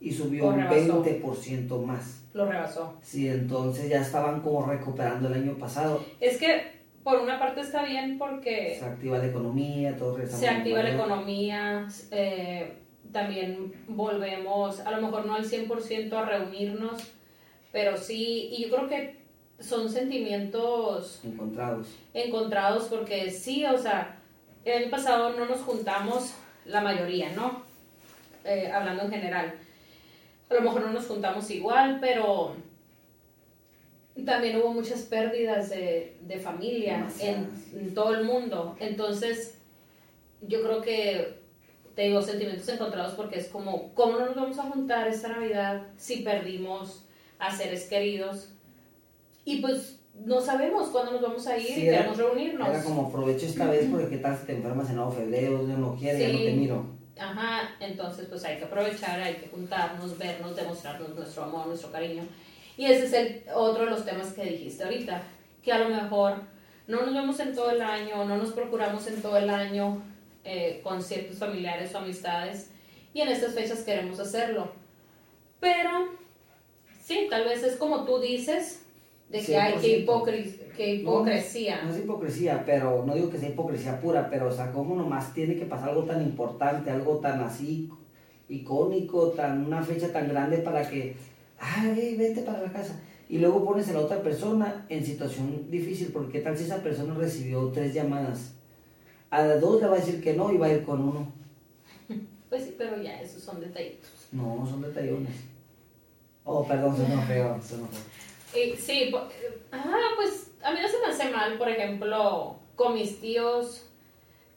y 0.00 0.12
subió 0.12 0.48
un 0.48 0.56
rebasó. 0.56 1.04
20% 1.04 1.84
más. 1.84 2.22
Lo 2.32 2.46
rebasó. 2.46 2.94
Sí, 3.02 3.28
entonces 3.28 3.88
ya 3.88 4.00
estaban 4.00 4.40
como 4.40 4.64
recuperando 4.64 5.28
el 5.28 5.34
año 5.34 5.58
pasado. 5.58 6.00
Es 6.20 6.36
que 6.38 6.77
por 7.08 7.20
una 7.20 7.38
parte 7.38 7.62
está 7.62 7.84
bien 7.84 8.18
porque 8.18 8.76
Se 8.78 8.84
activa 8.84 9.16
la 9.16 9.28
economía, 9.28 9.96
todo 9.96 10.18
se 10.26 10.46
activa 10.46 10.82
la 10.82 10.90
economía, 10.90 11.88
eh, 12.10 12.74
también 13.10 13.72
volvemos, 13.88 14.80
a 14.80 14.90
lo 14.90 15.00
mejor 15.00 15.24
no 15.24 15.34
al 15.34 15.46
100% 15.46 16.12
a 16.12 16.26
reunirnos, 16.26 17.00
pero 17.72 17.96
sí, 17.96 18.50
y 18.52 18.64
yo 18.64 18.76
creo 18.76 18.88
que 18.90 19.16
son 19.58 19.88
sentimientos 19.88 21.22
Encontrados. 21.24 21.96
encontrados 22.12 22.88
porque 22.90 23.30
sí, 23.30 23.64
o 23.64 23.78
sea, 23.78 24.20
el 24.66 24.82
año 24.82 24.90
pasado 24.90 25.30
no 25.32 25.46
nos 25.46 25.60
juntamos 25.62 26.34
la 26.66 26.82
mayoría, 26.82 27.32
¿no? 27.32 27.62
Eh, 28.44 28.70
hablando 28.70 29.04
en 29.04 29.10
general. 29.12 29.54
A 30.50 30.54
lo 30.54 30.60
mejor 30.60 30.82
no 30.82 30.92
nos 30.92 31.06
juntamos 31.06 31.50
igual, 31.50 32.00
pero 32.02 32.54
también 34.24 34.56
hubo 34.58 34.72
muchas 34.72 35.00
pérdidas 35.02 35.70
de, 35.70 36.16
de 36.22 36.38
familia 36.38 37.06
en, 37.20 37.94
todo 37.94 38.14
el 38.14 38.24
mundo. 38.24 38.76
Entonces, 38.80 39.58
yo 40.40 40.62
creo 40.62 40.80
que, 40.82 41.38
te 41.94 42.02
digo, 42.02 42.22
sentimientos 42.22 42.68
encontrados 42.68 43.14
porque 43.14 43.38
es 43.38 43.48
como, 43.48 43.92
¿cómo 43.94 44.18
no 44.18 44.26
nos 44.26 44.36
vamos 44.36 44.58
a 44.58 44.62
juntar 44.64 45.08
esta 45.08 45.28
Navidad 45.28 45.82
si 45.96 46.18
perdimos 46.22 47.04
a 47.38 47.56
seres 47.56 47.84
queridos? 47.86 48.50
Y 49.44 49.60
pues 49.60 50.00
no 50.24 50.40
sabemos 50.40 50.88
cuándo 50.88 51.12
nos 51.12 51.22
vamos 51.22 51.46
a 51.46 51.56
ir 51.56 51.66
Sí, 51.66 51.82
y 51.82 51.88
era- 51.88 51.98
queremos 51.98 52.18
reunirnos. 52.18 52.68
Era 52.68 52.82
como 52.82 53.06
aprovecho 53.06 53.46
esta 53.46 53.66
vez 53.70 53.86
porque 53.90 54.08
qué 54.08 54.18
tal 54.18 54.36
si 54.36 54.46
te 54.46 54.52
enfermas 54.56 54.90
en 54.90 54.96
nuevo 54.96 55.12
febrero, 55.12 55.64
Dios 55.64 55.78
no 55.78 55.94
quiere, 55.96 56.18
ya 56.20 56.28
no 56.32 56.38
Sí. 56.38 56.44
te 56.44 56.52
miro. 56.54 56.84
Ajá, 57.20 57.70
entonces 57.80 58.26
pues 58.26 58.44
hay 58.44 58.58
que 58.58 58.64
aprovechar, 58.64 59.20
hay 59.20 59.34
que 59.36 59.48
juntarnos, 59.48 60.16
vernos, 60.18 60.54
demostrarnos 60.54 61.14
nuestro 61.16 61.44
amor, 61.44 61.66
nuestro 61.66 61.90
cariño. 61.90 62.22
Y 62.78 62.86
ese 62.86 63.06
es 63.06 63.12
el 63.12 63.42
otro 63.52 63.84
de 63.84 63.90
los 63.90 64.04
temas 64.04 64.32
que 64.32 64.44
dijiste 64.44 64.84
ahorita, 64.84 65.20
que 65.62 65.72
a 65.72 65.80
lo 65.80 65.88
mejor 65.88 66.34
no 66.86 67.04
nos 67.04 67.12
vemos 67.12 67.40
en 67.40 67.52
todo 67.52 67.72
el 67.72 67.82
año, 67.82 68.24
no 68.24 68.36
nos 68.36 68.52
procuramos 68.52 69.04
en 69.08 69.20
todo 69.20 69.36
el 69.36 69.50
año 69.50 70.00
eh, 70.44 70.80
con 70.84 71.02
ciertos 71.02 71.38
familiares 71.38 71.92
o 71.92 71.98
amistades, 71.98 72.70
y 73.12 73.20
en 73.20 73.28
estas 73.30 73.54
fechas 73.54 73.80
queremos 73.80 74.20
hacerlo. 74.20 74.70
Pero, 75.58 75.90
sí, 77.02 77.26
tal 77.28 77.46
vez 77.46 77.64
es 77.64 77.74
como 77.76 78.04
tú 78.04 78.20
dices, 78.20 78.84
de 79.28 79.42
que 79.42 79.56
hay 79.58 79.74
que, 79.74 80.06
100%. 80.06 80.72
que 80.76 80.94
hipocresía. 80.94 81.82
No, 81.82 81.88
no 81.88 81.94
es 81.96 82.04
hipocresía, 82.04 82.62
pero 82.64 83.04
no 83.04 83.16
digo 83.16 83.28
que 83.28 83.38
sea 83.38 83.48
hipocresía 83.48 84.00
pura, 84.00 84.30
pero 84.30 84.46
o 84.46 84.52
sea, 84.52 84.70
como 84.70 84.94
nomás 84.94 85.34
tiene 85.34 85.56
que 85.56 85.66
pasar 85.66 85.88
algo 85.88 86.04
tan 86.04 86.22
importante, 86.22 86.92
algo 86.92 87.16
tan 87.18 87.40
así 87.40 87.90
icónico, 88.48 89.30
tan 89.30 89.66
una 89.66 89.82
fecha 89.82 90.12
tan 90.12 90.28
grande 90.28 90.58
para 90.58 90.88
que, 90.88 91.16
ay, 91.58 92.16
vete 92.16 92.42
para 92.42 92.62
la 92.62 92.72
casa. 92.72 93.00
Y 93.28 93.38
luego 93.38 93.64
pones 93.64 93.88
a 93.88 93.92
la 93.92 94.00
otra 94.00 94.22
persona 94.22 94.86
en 94.88 95.04
situación 95.04 95.70
difícil, 95.70 96.08
porque 96.12 96.40
tal 96.40 96.56
si 96.56 96.64
esa 96.64 96.82
persona 96.82 97.14
recibió 97.14 97.68
tres 97.68 97.92
llamadas. 97.94 98.54
A 99.30 99.42
las 99.42 99.60
dos 99.60 99.80
le 99.80 99.86
va 99.88 99.96
a 99.96 100.00
decir 100.00 100.22
que 100.22 100.32
no 100.34 100.50
y 100.52 100.56
va 100.56 100.66
a 100.66 100.72
ir 100.72 100.84
con 100.84 101.00
uno. 101.00 101.32
Pues 102.48 102.64
sí, 102.64 102.74
pero 102.78 102.96
ya, 103.02 103.20
esos 103.20 103.42
son 103.42 103.60
detallitos. 103.60 104.08
No, 104.32 104.66
son 104.66 104.80
detallones. 104.80 105.34
Oh, 106.44 106.66
perdón, 106.66 106.96
se 106.96 107.02
me 107.06 107.22
feo, 107.26 107.60
se. 107.60 107.76
Y, 108.58 108.74
sí, 108.78 109.10
po- 109.12 109.28
ah, 109.70 110.08
pues 110.16 110.52
a 110.62 110.72
mí 110.72 110.78
no 110.80 110.88
se 110.88 110.98
me 110.98 111.06
hace 111.12 111.30
mal, 111.30 111.58
por 111.58 111.68
ejemplo, 111.68 112.58
con 112.74 112.94
mis 112.94 113.20
tíos, 113.20 113.84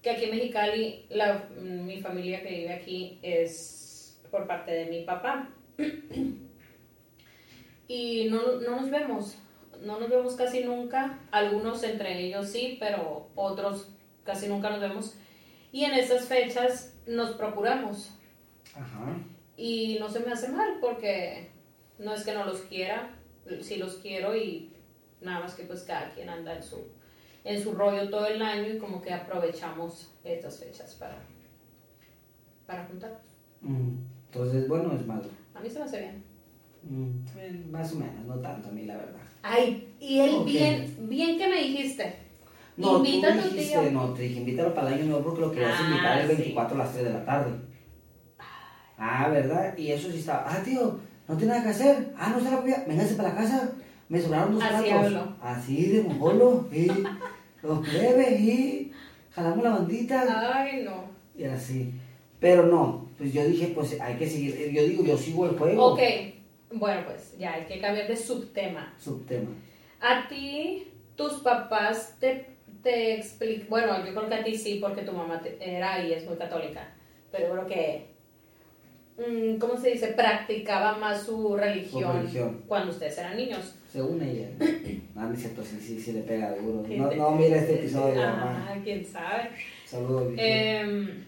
que 0.02 0.12
aquí 0.12 0.24
en 0.24 0.32
Mexicali, 0.38 1.06
la, 1.10 1.50
mi 1.62 2.00
familia 2.00 2.42
que 2.42 2.50
vive 2.50 2.74
aquí 2.74 3.20
es 3.22 4.18
por 4.32 4.48
parte 4.48 4.72
de 4.72 4.86
mi 4.86 5.04
papá. 5.04 5.50
Y 7.94 8.30
no, 8.30 8.54
no 8.62 8.80
nos 8.80 8.90
vemos, 8.90 9.36
no 9.84 10.00
nos 10.00 10.10
vemos 10.10 10.36
casi 10.36 10.64
nunca, 10.64 11.20
algunos 11.30 11.84
entre 11.84 12.22
ellos 12.22 12.48
sí, 12.48 12.78
pero 12.80 13.28
otros 13.36 13.90
casi 14.24 14.48
nunca 14.48 14.70
nos 14.70 14.80
vemos. 14.80 15.16
Y 15.74 15.84
en 15.84 15.96
esas 15.96 16.26
fechas 16.26 16.98
nos 17.06 17.32
procuramos. 17.32 18.12
Ajá. 18.74 19.18
Y 19.58 19.98
no 20.00 20.10
se 20.10 20.22
me 20.22 20.32
hace 20.32 20.48
mal 20.48 20.78
porque 20.80 21.52
no 22.00 22.14
es 22.14 22.24
que 22.24 22.34
no 22.34 22.46
los 22.46 22.62
quiera, 22.62 23.14
sí 23.60 23.76
los 23.76 23.96
quiero 23.96 24.38
y 24.38 24.72
nada 25.20 25.42
más 25.42 25.56
que 25.56 25.64
pues 25.64 25.84
cada 25.84 26.14
quien 26.14 26.30
anda 26.30 26.56
en 26.56 26.64
su, 26.64 26.78
en 27.44 27.62
su 27.62 27.74
rollo 27.74 28.10
todo 28.10 28.26
el 28.26 28.42
año 28.42 28.74
y 28.74 28.78
como 28.78 29.02
que 29.02 29.12
aprovechamos 29.12 30.16
estas 30.24 30.60
fechas 30.60 30.96
para, 30.96 31.18
para 32.66 32.86
juntarnos. 32.86 33.20
Mm, 33.60 33.98
Entonces, 34.28 34.66
bueno, 34.70 34.94
es 34.96 35.06
malo. 35.06 35.28
A 35.54 35.60
mí 35.60 35.70
se 35.70 35.80
me 35.80 35.84
hace 35.84 36.00
bien. 36.00 36.31
Mm, 36.84 37.10
eh, 37.38 37.66
más 37.72 37.94
o 37.94 37.96
menos, 37.98 38.26
no 38.26 38.36
tanto 38.36 38.70
a 38.70 38.72
mí, 38.72 38.84
la 38.86 38.98
verdad. 38.98 39.20
Ay, 39.44 39.94
y 40.00 40.20
él 40.20 40.44
bien, 40.46 40.96
bien 41.10 41.38
que 41.38 41.48
me 41.48 41.62
dijiste. 41.62 42.16
No, 42.78 42.98
Invita 42.98 43.28
a 43.34 43.38
tú 43.38 43.50
tu 43.50 43.56
dijiste, 43.56 43.80
tío. 43.80 43.92
no, 43.92 44.10
te 44.14 44.24
dije, 44.24 44.40
invítalo 44.40 44.74
para 44.74 44.88
el 44.88 44.94
año 44.96 45.06
nuevo 45.06 45.24
porque 45.26 45.42
lo 45.42 45.52
querías 45.52 45.76
Ah, 45.80 45.88
invitar 45.90 46.22
el 46.22 46.30
sí. 46.30 46.36
24 46.36 46.76
a 46.76 46.78
las 46.84 46.94
3 46.94 47.06
de 47.06 47.14
la 47.14 47.26
tarde. 47.26 47.52
Ah, 48.98 49.30
¿verdad? 49.30 49.78
Y 49.78 49.92
eso 49.92 50.12
sí 50.12 50.20
estaba, 50.20 50.46
ah, 50.48 50.62
tío, 50.64 51.00
no 51.28 51.36
tiene 51.38 51.54
nada 51.54 51.64
que 51.64 51.70
hacer. 51.70 52.14
Ah, 52.18 52.30
no 52.36 52.44
se 52.44 52.52
la 52.52 52.60
voy 52.60 52.72
a, 52.72 52.84
véngase 52.88 53.16
para 53.16 53.30
la 53.30 53.36
casa. 53.36 53.72
Me 54.10 54.22
sobraron 54.22 54.54
dos 54.56 54.64
Así 54.64 54.90
platos. 54.90 55.30
Así 55.42 55.86
de 55.88 56.04
mongolo, 56.04 56.68
y 56.72 56.88
los 57.64 57.88
plebes, 57.88 58.40
y 58.42 58.92
jalamos 59.32 59.64
la 59.64 59.70
bandita. 59.72 60.54
Ay, 60.56 60.84
no. 60.84 61.06
Y 61.38 61.44
así. 61.46 61.94
Pero 62.40 62.66
no, 62.68 63.08
pues 63.18 63.34
yo 63.34 63.46
dije, 63.48 63.68
pues 63.74 64.00
hay 64.00 64.16
que 64.16 64.28
seguir. 64.30 64.72
Yo 64.72 64.84
digo, 64.84 65.04
yo 65.04 65.18
sigo 65.18 65.46
el 65.48 65.58
juego. 65.58 65.94
Ok, 65.94 66.00
bueno 66.74 67.04
pues 67.06 67.38
ya 67.38 67.54
hay 67.54 67.66
que 67.66 67.80
cambiar 67.80 68.08
de 68.08 68.16
subtema. 68.16 68.94
Subtema. 69.00 69.50
A 70.00 70.28
ti, 70.28 70.88
tus 71.16 71.34
papás 71.42 72.18
te, 72.20 72.48
te 72.82 73.16
explican, 73.16 73.68
bueno, 73.70 74.06
yo 74.06 74.14
creo 74.14 74.30
que 74.30 74.36
a 74.36 74.44
ti 74.44 74.56
sí, 74.56 74.80
porque 74.82 75.04
tu 75.04 75.12
mamá 75.12 75.42
era 75.60 76.04
y 76.04 76.14
es 76.14 76.26
muy 76.26 76.38
católica, 76.38 76.94
pero 77.32 77.52
creo 77.52 77.68
que, 77.68 78.08
mm, 79.18 79.58
¿cómo 79.60 79.78
se 79.78 79.92
dice? 79.92 80.08
Practicaba 80.08 80.98
más 80.98 81.24
su 81.24 81.56
religión, 81.56 82.18
religión. 82.22 82.64
cuando 82.68 82.92
ustedes 82.92 83.18
eran 83.20 83.38
niños. 83.38 83.76
Según 83.92 84.22
ella. 84.22 84.50
Ah, 85.14 85.26
no 85.28 85.34
es 85.34 85.42
cierto, 85.42 85.62
sí, 85.62 85.78
sí, 85.80 86.00
sí 86.00 86.14
le 86.14 86.22
pega 86.22 86.56
duro. 86.56 86.82
¿Quién 86.84 87.00
No, 87.00 87.12
no 87.12 87.32
mira 87.32 87.58
este 87.58 87.76
episodio, 87.76 88.16
mamá. 88.16 88.66
Ah, 88.70 88.78
quién 88.84 89.06
sabe. 89.06 89.50
Saludos. 89.86 90.34
Em, 90.38 91.26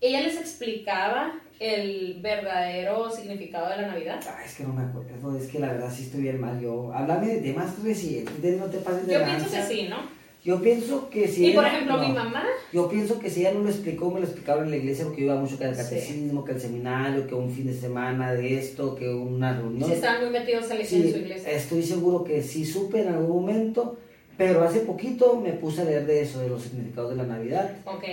ella 0.00 0.20
les 0.22 0.38
explicaba 0.38 1.38
el 1.60 2.18
verdadero 2.22 3.10
significado 3.10 3.68
de 3.68 3.76
la 3.82 3.88
Navidad. 3.88 4.18
Ah, 4.26 4.40
es 4.44 4.54
que 4.54 4.62
no 4.64 4.72
me 4.72 4.82
acuerdo, 4.82 5.36
es 5.36 5.46
que 5.46 5.58
la 5.58 5.68
verdad 5.72 5.92
sí 5.94 6.04
estoy 6.04 6.22
bien 6.22 6.40
mal 6.40 6.58
yo. 6.60 6.90
Háblame 6.92 7.26
de 7.28 7.40
temas 7.42 7.80
recientes, 7.84 8.58
no 8.58 8.64
te 8.66 8.78
pases 8.78 9.06
de 9.06 9.12
Yo 9.14 9.24
pienso 9.24 9.50
que 9.50 9.62
sí, 9.62 9.86
¿no? 9.88 10.18
Yo 10.42 10.62
pienso 10.62 11.10
que 11.10 11.28
si 11.28 11.48
y 11.48 11.52
por 11.52 11.64
ella- 11.64 11.74
ejemplo, 11.74 11.98
no. 11.98 12.08
mi 12.08 12.14
mamá, 12.14 12.44
Yo 12.72 12.88
pienso 12.88 13.18
que 13.18 13.28
si 13.28 13.40
ella 13.40 13.52
no 13.52 13.60
lo 13.60 13.68
explicó, 13.68 14.10
me 14.10 14.20
lo 14.20 14.24
explicaron 14.26 14.64
en 14.64 14.70
la 14.70 14.76
iglesia 14.78 15.04
porque 15.04 15.20
yo 15.20 15.26
iba 15.26 15.34
mucho 15.38 15.58
que 15.58 15.66
al 15.66 15.76
Sí. 15.76 15.82
catecismo, 15.82 16.44
que 16.46 16.52
al 16.52 16.60
seminario, 16.60 17.26
que 17.26 17.34
un 17.34 17.50
fin 17.50 17.66
de 17.66 17.74
semana 17.74 18.32
de 18.32 18.58
esto, 18.58 18.94
que 18.96 19.06
una 19.12 19.54
reunión. 19.54 19.86
sí 19.86 19.94
estaban 19.96 20.22
muy 20.22 20.30
metidos 20.30 20.66
la- 20.70 20.82
Sí, 20.82 21.02
en 21.02 21.12
su 21.12 21.18
iglesia. 21.18 21.50
estoy 21.52 21.82
seguro 21.82 22.24
que 22.24 22.42
sí 22.42 22.64
supe 22.64 23.02
en 23.02 23.08
algún 23.08 23.42
momento, 23.44 23.98
pero 24.38 24.62
hace 24.64 24.80
poquito 24.80 25.36
me 25.38 25.52
puse 25.52 25.82
a 25.82 25.84
leer 25.84 26.06
de 26.06 26.22
eso, 26.22 26.40
de 26.40 26.48
los 26.48 26.62
significados 26.62 27.10
de 27.10 27.16
la 27.16 27.24
Navidad. 27.24 27.76
Ok. 27.84 28.04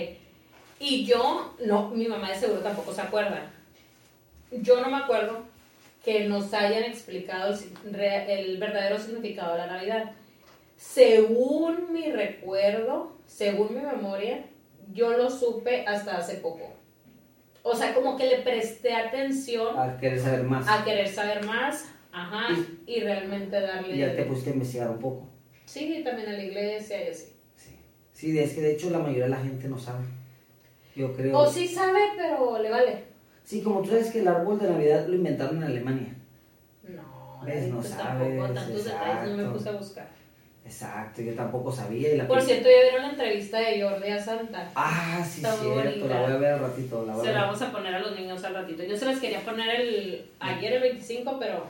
Y 0.80 1.04
yo, 1.04 1.54
no, 1.64 1.90
mi 1.90 2.06
mamá 2.06 2.30
de 2.30 2.36
seguro 2.36 2.60
tampoco 2.60 2.92
se 2.92 3.00
acuerda. 3.00 3.50
Yo 4.50 4.80
no 4.80 4.88
me 4.88 4.96
acuerdo 4.98 5.42
que 6.04 6.28
nos 6.28 6.54
hayan 6.54 6.84
explicado 6.84 7.54
el, 7.84 8.56
verdadero 8.58 8.98
significado 8.98 9.52
de 9.52 9.58
la 9.58 9.66
Navidad. 9.66 10.12
Según 10.76 11.92
mi 11.92 12.12
recuerdo, 12.12 13.16
según 13.26 13.74
mi 13.74 13.80
memoria, 13.80 14.44
yo 14.92 15.16
lo 15.16 15.28
supe 15.28 15.84
hasta 15.86 16.16
hace 16.16 16.36
poco. 16.36 16.72
O 17.62 17.74
sea, 17.74 17.92
como 17.92 18.16
que 18.16 18.26
le 18.26 18.38
presté 18.38 18.94
atención 18.94 19.78
A 19.78 19.98
querer 19.98 20.20
saber 20.20 20.44
más. 20.44 20.66
a 20.68 20.84
querer 20.84 21.08
saber 21.08 21.44
más, 21.44 21.86
ajá, 22.12 22.56
y 22.86 23.00
realmente 23.00 23.60
darle... 23.60 23.96
Y 23.96 23.98
ya 23.98 24.14
te 24.14 24.22
pusiste 24.22 24.50
a 24.50 24.52
investigar 24.54 24.90
un 24.90 24.98
poco. 24.98 25.28
Sí, 25.66 26.00
también 26.04 26.28
a 26.28 26.32
la 26.32 26.44
iglesia 26.44 27.04
y 27.04 27.08
así. 27.10 27.32
Sí, 27.56 27.76
sí 28.12 28.38
es 28.38 28.54
que 28.54 28.62
de 28.62 28.72
hecho 28.72 28.88
la 28.88 29.00
mayoría 29.00 29.24
de 29.24 29.30
la 29.30 29.40
gente 29.40 29.68
no 29.68 29.78
sabe. 29.78 30.04
Yo 30.98 31.12
creo. 31.14 31.38
O 31.38 31.48
sí 31.48 31.68
sabe, 31.68 32.00
pero 32.16 32.60
le 32.60 32.70
vale. 32.70 33.04
Sí, 33.44 33.62
como 33.62 33.82
tú 33.82 33.90
sabes 33.90 34.10
que 34.10 34.18
el 34.18 34.26
árbol 34.26 34.58
de 34.58 34.68
Navidad 34.68 35.06
lo 35.06 35.14
inventaron 35.14 35.58
en 35.58 35.62
Alemania. 35.62 36.12
No, 36.82 37.40
¿Ves? 37.44 37.68
No 37.68 37.76
pues 37.76 37.90
sabes, 37.90 38.36
tampoco, 38.36 38.52
tantos 38.52 38.84
detalles 38.84 39.30
no 39.30 39.36
me 39.36 39.42
exacto. 39.42 39.52
puse 39.52 39.68
a 39.68 39.72
buscar. 39.72 40.08
Exacto, 40.64 41.22
yo 41.22 41.34
tampoco 41.34 41.70
sabía. 41.70 42.12
Y 42.12 42.16
la 42.16 42.26
Por 42.26 42.42
cierto, 42.42 42.68
ya 42.68 42.82
vieron 42.82 43.02
la 43.02 43.10
entrevista 43.10 43.60
de 43.60 43.80
Jordi 43.80 44.10
a 44.10 44.18
Santa. 44.20 44.68
Ah, 44.74 45.24
sí, 45.24 45.36
Está 45.38 45.52
cierto, 45.56 46.08
la 46.08 46.20
voy 46.20 46.32
a 46.32 46.36
ver 46.36 46.52
al 46.54 46.60
ratito. 46.60 47.06
La 47.06 47.14
voy 47.14 47.24
Se 47.24 47.30
a 47.30 47.34
la 47.34 47.42
vamos 47.44 47.62
a 47.62 47.70
poner 47.70 47.94
a 47.94 48.00
los 48.00 48.16
niños 48.18 48.42
al 48.42 48.54
ratito. 48.54 48.82
Yo 48.82 48.96
se 48.96 49.06
las 49.06 49.20
quería 49.20 49.40
poner 49.44 49.80
el 49.80 50.30
ayer 50.40 50.72
el 50.72 50.82
25, 50.82 51.36
pero 51.38 51.62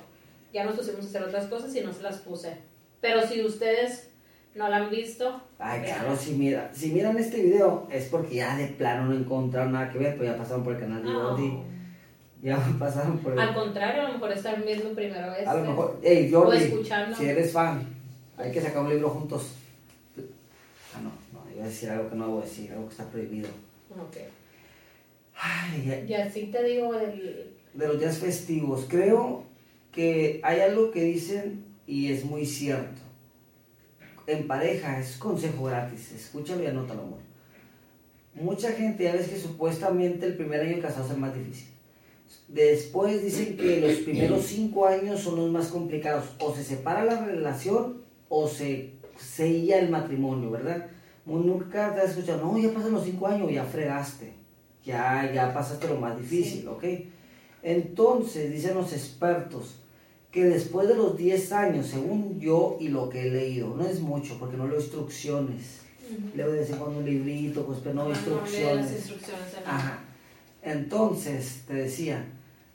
ya 0.54 0.64
nos 0.64 0.74
pusimos 0.74 1.04
a 1.04 1.08
hacer 1.08 1.22
otras 1.22 1.46
cosas 1.48 1.76
y 1.76 1.82
no 1.82 1.92
se 1.92 2.02
las 2.02 2.16
puse. 2.16 2.56
Pero 3.02 3.26
si 3.26 3.44
ustedes 3.44 4.10
no 4.54 4.68
la 4.68 4.76
han 4.78 4.90
visto, 4.90 5.40
Ay, 5.58 5.82
claro, 5.82 6.16
si, 6.16 6.32
mira, 6.32 6.70
si 6.72 6.90
miran 6.90 7.18
este 7.18 7.42
video 7.42 7.86
es 7.90 8.06
porque 8.06 8.36
ya 8.36 8.56
de 8.56 8.66
plano 8.68 9.06
no 9.06 9.14
encontraron 9.14 9.72
nada 9.72 9.90
que 9.90 9.98
ver, 9.98 10.16
pues 10.16 10.30
ya 10.30 10.36
pasaron 10.36 10.64
por 10.64 10.74
el 10.74 10.80
canal 10.80 11.02
de. 11.02 11.10
Jordi. 11.10 11.52
Ya 12.42 12.56
pasaron 12.78 13.18
por 13.18 13.32
el... 13.32 13.38
Al 13.38 13.54
contrario, 13.54 14.02
a 14.02 14.08
lo 14.08 14.12
mejor 14.14 14.32
están 14.32 14.62
viendo 14.64 14.92
primera 14.92 15.32
vez. 15.32 15.46
A 15.46 15.54
lo 15.54 15.64
eh, 15.64 15.68
mejor, 15.68 16.00
hey 16.02 16.32
O 16.32 16.40
Jordi, 16.40 16.58
escuchando. 16.58 17.16
si 17.16 17.24
eres 17.26 17.52
fan, 17.52 17.86
hay 18.36 18.52
que 18.52 18.60
sacar 18.60 18.82
un 18.82 18.90
libro 18.90 19.10
juntos. 19.10 19.54
Ah, 20.94 21.00
no, 21.02 21.10
no, 21.32 21.54
iba 21.54 21.64
a 21.64 21.68
decir 21.68 21.90
algo 21.90 22.08
que 22.08 22.16
no 22.16 22.26
debo 22.26 22.40
decir, 22.40 22.70
algo 22.72 22.86
que 22.86 22.92
está 22.92 23.04
prohibido. 23.04 23.48
Ok. 23.90 24.16
Ay, 25.40 26.06
Y 26.08 26.14
así 26.14 26.46
te 26.46 26.62
digo 26.64 26.94
el... 26.94 27.54
de 27.74 27.88
los 27.88 27.98
días 27.98 28.18
festivos, 28.18 28.86
creo 28.88 29.44
que 29.92 30.40
hay 30.42 30.60
algo 30.60 30.90
que 30.90 31.02
dicen 31.02 31.64
y 31.86 32.12
es 32.12 32.24
muy 32.24 32.46
cierto. 32.46 33.07
En 34.28 34.46
pareja, 34.46 35.00
es 35.00 35.16
consejo 35.16 35.64
gratis, 35.64 36.12
escúchalo 36.12 36.62
y 36.62 36.66
anótalo, 36.66 37.00
amor. 37.00 37.18
Mucha 38.34 38.72
gente 38.72 39.04
ya 39.04 39.14
ves 39.14 39.26
que 39.26 39.38
supuestamente 39.38 40.26
el 40.26 40.36
primer 40.36 40.60
año 40.60 40.82
casado 40.82 41.06
es 41.06 41.12
el 41.12 41.16
más 41.16 41.34
difícil. 41.34 41.68
Después 42.46 43.22
dicen 43.22 43.56
que 43.56 43.80
los 43.80 43.92
primeros 44.00 44.44
cinco 44.44 44.86
años 44.86 45.22
son 45.22 45.36
los 45.36 45.50
más 45.50 45.68
complicados. 45.68 46.26
O 46.40 46.54
se 46.54 46.62
separa 46.62 47.04
la 47.04 47.24
relación 47.24 48.02
o 48.28 48.46
se 48.46 48.92
sella 49.18 49.78
el 49.78 49.88
matrimonio, 49.88 50.50
¿verdad? 50.50 50.88
Nunca 51.24 51.94
te 51.94 52.02
has 52.02 52.10
escuchado, 52.10 52.44
no, 52.44 52.58
ya 52.58 52.70
pasan 52.74 52.92
los 52.92 53.04
cinco 53.04 53.28
años, 53.28 53.50
ya 53.50 53.64
fregaste. 53.64 54.34
Ya, 54.84 55.32
ya 55.32 55.54
pasaste 55.54 55.88
lo 55.88 55.96
más 55.96 56.18
difícil, 56.18 56.68
¿ok? 56.68 56.84
Entonces, 57.62 58.52
dicen 58.52 58.74
los 58.74 58.92
expertos 58.92 59.76
que 60.30 60.44
después 60.44 60.86
de 60.88 60.94
los 60.94 61.16
10 61.16 61.52
años, 61.52 61.86
según 61.86 62.38
yo 62.38 62.76
y 62.80 62.88
lo 62.88 63.08
que 63.08 63.26
he 63.26 63.30
leído, 63.30 63.74
no 63.74 63.86
es 63.86 64.00
mucho 64.00 64.36
porque 64.38 64.56
no 64.56 64.66
leo 64.68 64.78
instrucciones. 64.80 65.80
Leo 66.34 66.50
de 66.52 66.60
vez 66.60 66.70
en 66.70 66.76
cuando 66.76 66.98
un 67.00 67.04
librito, 67.04 67.64
pues, 67.66 67.80
pero 67.82 67.94
no 67.94 68.02
Ah, 68.02 68.06
lee 68.08 68.12
instrucciones. 68.14 68.76
las 68.76 68.92
instrucciones. 68.92 69.42
Ajá. 69.66 69.98
Entonces, 70.62 71.62
te 71.66 71.74
decía, 71.74 72.24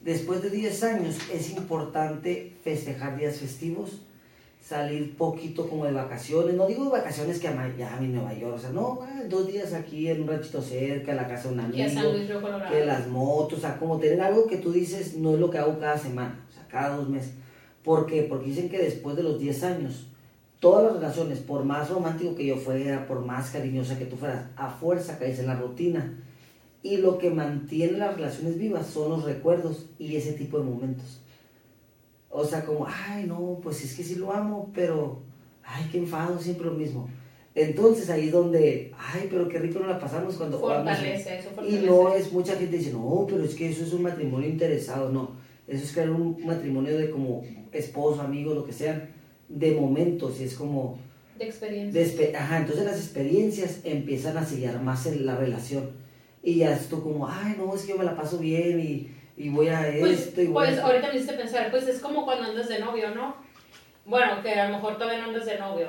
después 0.01 0.41
de 0.41 0.49
10 0.49 0.83
años 0.83 1.15
es 1.33 1.51
importante 1.51 2.53
festejar 2.63 3.17
días 3.17 3.37
festivos, 3.37 4.01
salir 4.63 5.15
poquito 5.17 5.69
como 5.69 5.85
de 5.85 5.91
vacaciones, 5.91 6.55
no 6.55 6.65
digo 6.67 6.85
de 6.85 6.91
vacaciones 6.91 7.39
que 7.39 7.49
a 7.49 7.51
Miami, 7.53 8.07
Nueva 8.07 8.33
York, 8.33 8.55
o 8.55 8.59
sea, 8.59 8.69
no, 8.71 8.99
dos 9.29 9.47
días 9.47 9.73
aquí 9.73 10.07
en 10.09 10.21
un 10.21 10.27
ranchito 10.29 10.61
cerca, 10.61 11.11
en 11.11 11.17
la 11.17 11.27
casa 11.27 11.49
de 11.49 11.53
un 11.55 11.59
amigo, 11.59 11.77
que 12.71 12.85
las 12.85 13.07
motos, 13.09 13.59
o 13.59 13.61
sea, 13.61 13.77
como 13.77 13.99
tener 13.99 14.21
algo 14.21 14.47
que 14.47 14.57
tú 14.57 14.71
dices, 14.71 15.17
no 15.17 15.33
es 15.33 15.39
lo 15.39 15.49
que 15.49 15.57
hago 15.57 15.77
cada 15.79 15.97
semana, 15.97 16.45
o 16.49 16.53
sea, 16.53 16.65
cada 16.67 16.95
dos 16.95 17.09
meses. 17.09 17.33
¿Por 17.83 18.05
qué? 18.05 18.23
Porque 18.23 18.47
dicen 18.47 18.69
que 18.69 18.77
después 18.77 19.15
de 19.15 19.23
los 19.23 19.39
10 19.39 19.63
años, 19.63 20.07
todas 20.59 20.85
las 20.85 20.93
relaciones, 20.93 21.39
por 21.39 21.65
más 21.65 21.89
romántico 21.89 22.35
que 22.35 22.45
yo 22.45 22.55
fuera, 22.55 23.05
por 23.07 23.25
más 23.25 23.49
cariñosa 23.51 23.99
que 23.99 24.05
tú 24.05 24.15
fueras, 24.15 24.45
a 24.55 24.69
fuerza 24.69 25.19
caes 25.19 25.39
en 25.39 25.47
la 25.47 25.55
rutina. 25.55 26.17
Y 26.81 26.97
lo 26.97 27.17
que 27.17 27.29
mantiene 27.29 27.97
las 27.97 28.15
relaciones 28.15 28.57
vivas 28.57 28.87
son 28.87 29.09
los 29.11 29.23
recuerdos 29.23 29.85
y 29.99 30.15
ese 30.15 30.33
tipo 30.33 30.57
de 30.59 30.65
momentos. 30.65 31.21
O 32.29 32.45
sea, 32.45 32.65
como, 32.65 32.87
ay, 32.87 33.25
no, 33.25 33.59
pues 33.61 33.83
es 33.83 33.95
que 33.95 34.03
sí 34.03 34.15
lo 34.15 34.33
amo, 34.33 34.71
pero, 34.73 35.21
ay, 35.63 35.87
qué 35.91 35.99
enfado, 35.99 36.39
siempre 36.39 36.65
lo 36.65 36.73
mismo. 36.73 37.09
Entonces 37.55 38.09
ahí 38.09 38.27
es 38.27 38.31
donde, 38.31 38.91
ay, 38.97 39.27
pero 39.29 39.47
qué 39.47 39.59
rico 39.59 39.79
nos 39.79 39.89
la 39.89 39.99
pasamos 39.99 40.35
cuando 40.35 40.57
jugamos. 40.57 40.97
Fortalece, 40.97 41.37
eso 41.37 41.49
Y 41.51 41.55
fortalece. 41.55 41.85
no 41.85 42.13
es, 42.13 42.31
mucha 42.33 42.55
gente 42.55 42.77
dice, 42.77 42.91
no, 42.91 43.25
pero 43.29 43.43
es 43.43 43.53
que 43.53 43.69
eso 43.69 43.83
es 43.83 43.93
un 43.93 44.01
matrimonio 44.01 44.49
interesado, 44.49 45.09
no. 45.09 45.42
Eso 45.67 45.83
es 45.83 45.91
crear 45.93 46.09
un 46.09 46.45
matrimonio 46.45 46.97
de 46.97 47.09
como 47.09 47.43
esposo, 47.71 48.21
amigo, 48.21 48.53
lo 48.53 48.65
que 48.65 48.73
sea, 48.73 49.09
de 49.49 49.71
momentos, 49.71 50.39
y 50.39 50.43
es 50.45 50.55
como, 50.55 50.97
De 51.37 51.45
experiencia. 51.45 52.01
de 52.01 52.35
ajá, 52.37 52.57
entonces 52.57 52.85
las 52.85 52.97
experiencias 52.97 53.79
empiezan 53.83 54.37
a 54.37 54.45
sellar 54.45 54.81
más 54.81 55.05
en 55.05 55.25
la 55.25 55.35
relación. 55.35 55.91
Y 56.43 56.55
ya 56.57 56.73
es 56.73 56.87
tú 56.89 57.01
como, 57.01 57.27
ay, 57.27 57.55
no, 57.57 57.73
es 57.73 57.83
que 57.83 57.89
yo 57.89 57.97
me 57.97 58.03
la 58.03 58.15
paso 58.15 58.37
bien 58.37 58.79
y, 58.79 59.09
y 59.37 59.49
voy 59.49 59.69
a 59.69 59.79
Pues, 59.99 60.19
esto 60.27 60.41
y 60.41 60.47
voy 60.47 60.65
pues 60.67 60.77
a... 60.79 60.85
ahorita 60.85 61.07
me 61.09 61.15
hiciste 61.15 61.33
pensar, 61.35 61.71
pues 61.71 61.87
es 61.87 61.99
como 61.99 62.25
cuando 62.25 62.45
andas 62.49 62.67
de 62.67 62.79
novio, 62.79 63.15
¿no? 63.15 63.35
Bueno, 64.05 64.41
que 64.43 64.51
a 64.51 64.67
lo 64.69 64.75
mejor 64.75 64.97
todavía 64.97 65.21
no 65.21 65.29
andas 65.29 65.45
de 65.45 65.57
novio 65.57 65.87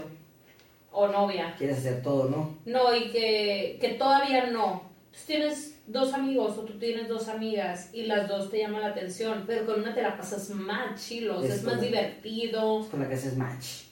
o 0.92 1.08
novia. 1.08 1.52
Quieres 1.58 1.78
hacer 1.78 2.02
todo, 2.02 2.28
¿no? 2.30 2.56
No, 2.64 2.94
y 2.94 3.10
que, 3.10 3.78
que 3.80 3.88
todavía 3.98 4.46
no. 4.46 4.82
Tú 5.10 5.18
tienes 5.26 5.73
dos 5.86 6.14
amigos 6.14 6.56
o 6.58 6.62
tú 6.62 6.78
tienes 6.78 7.08
dos 7.08 7.28
amigas 7.28 7.90
y 7.92 8.04
las 8.04 8.28
dos 8.28 8.50
te 8.50 8.58
llaman 8.58 8.82
la 8.82 8.88
atención, 8.88 9.44
pero 9.46 9.66
con 9.66 9.80
una 9.80 9.94
te 9.94 10.02
la 10.02 10.16
pasas 10.16 10.50
más 10.50 11.06
chilo, 11.06 11.38
o 11.38 11.42
sea, 11.42 11.50
es 11.50 11.56
Es 11.56 11.64
más 11.64 11.80
divertido. 11.80 12.80
Es 12.80 12.86
con 12.86 13.00
la 13.00 13.08
que 13.08 13.14
haces 13.14 13.36
match. 13.36 13.84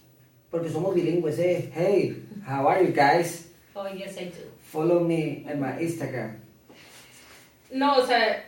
Porque 0.51 0.69
somos 0.69 0.95
bilingües, 0.95 1.39
eh. 1.39 1.71
Hey, 1.75 2.27
how 2.47 2.69
are 2.69 2.85
you 2.87 2.93
guys? 2.95 3.51
Oh, 3.75 3.87
yes, 3.89 4.17
I 4.21 4.27
do. 4.27 4.45
Follow 4.71 5.01
me 5.01 5.45
en 5.51 5.61
my 5.61 5.83
Instagram. 5.83 6.37
No, 7.71 7.97
o 7.97 8.07
sea, 8.07 8.45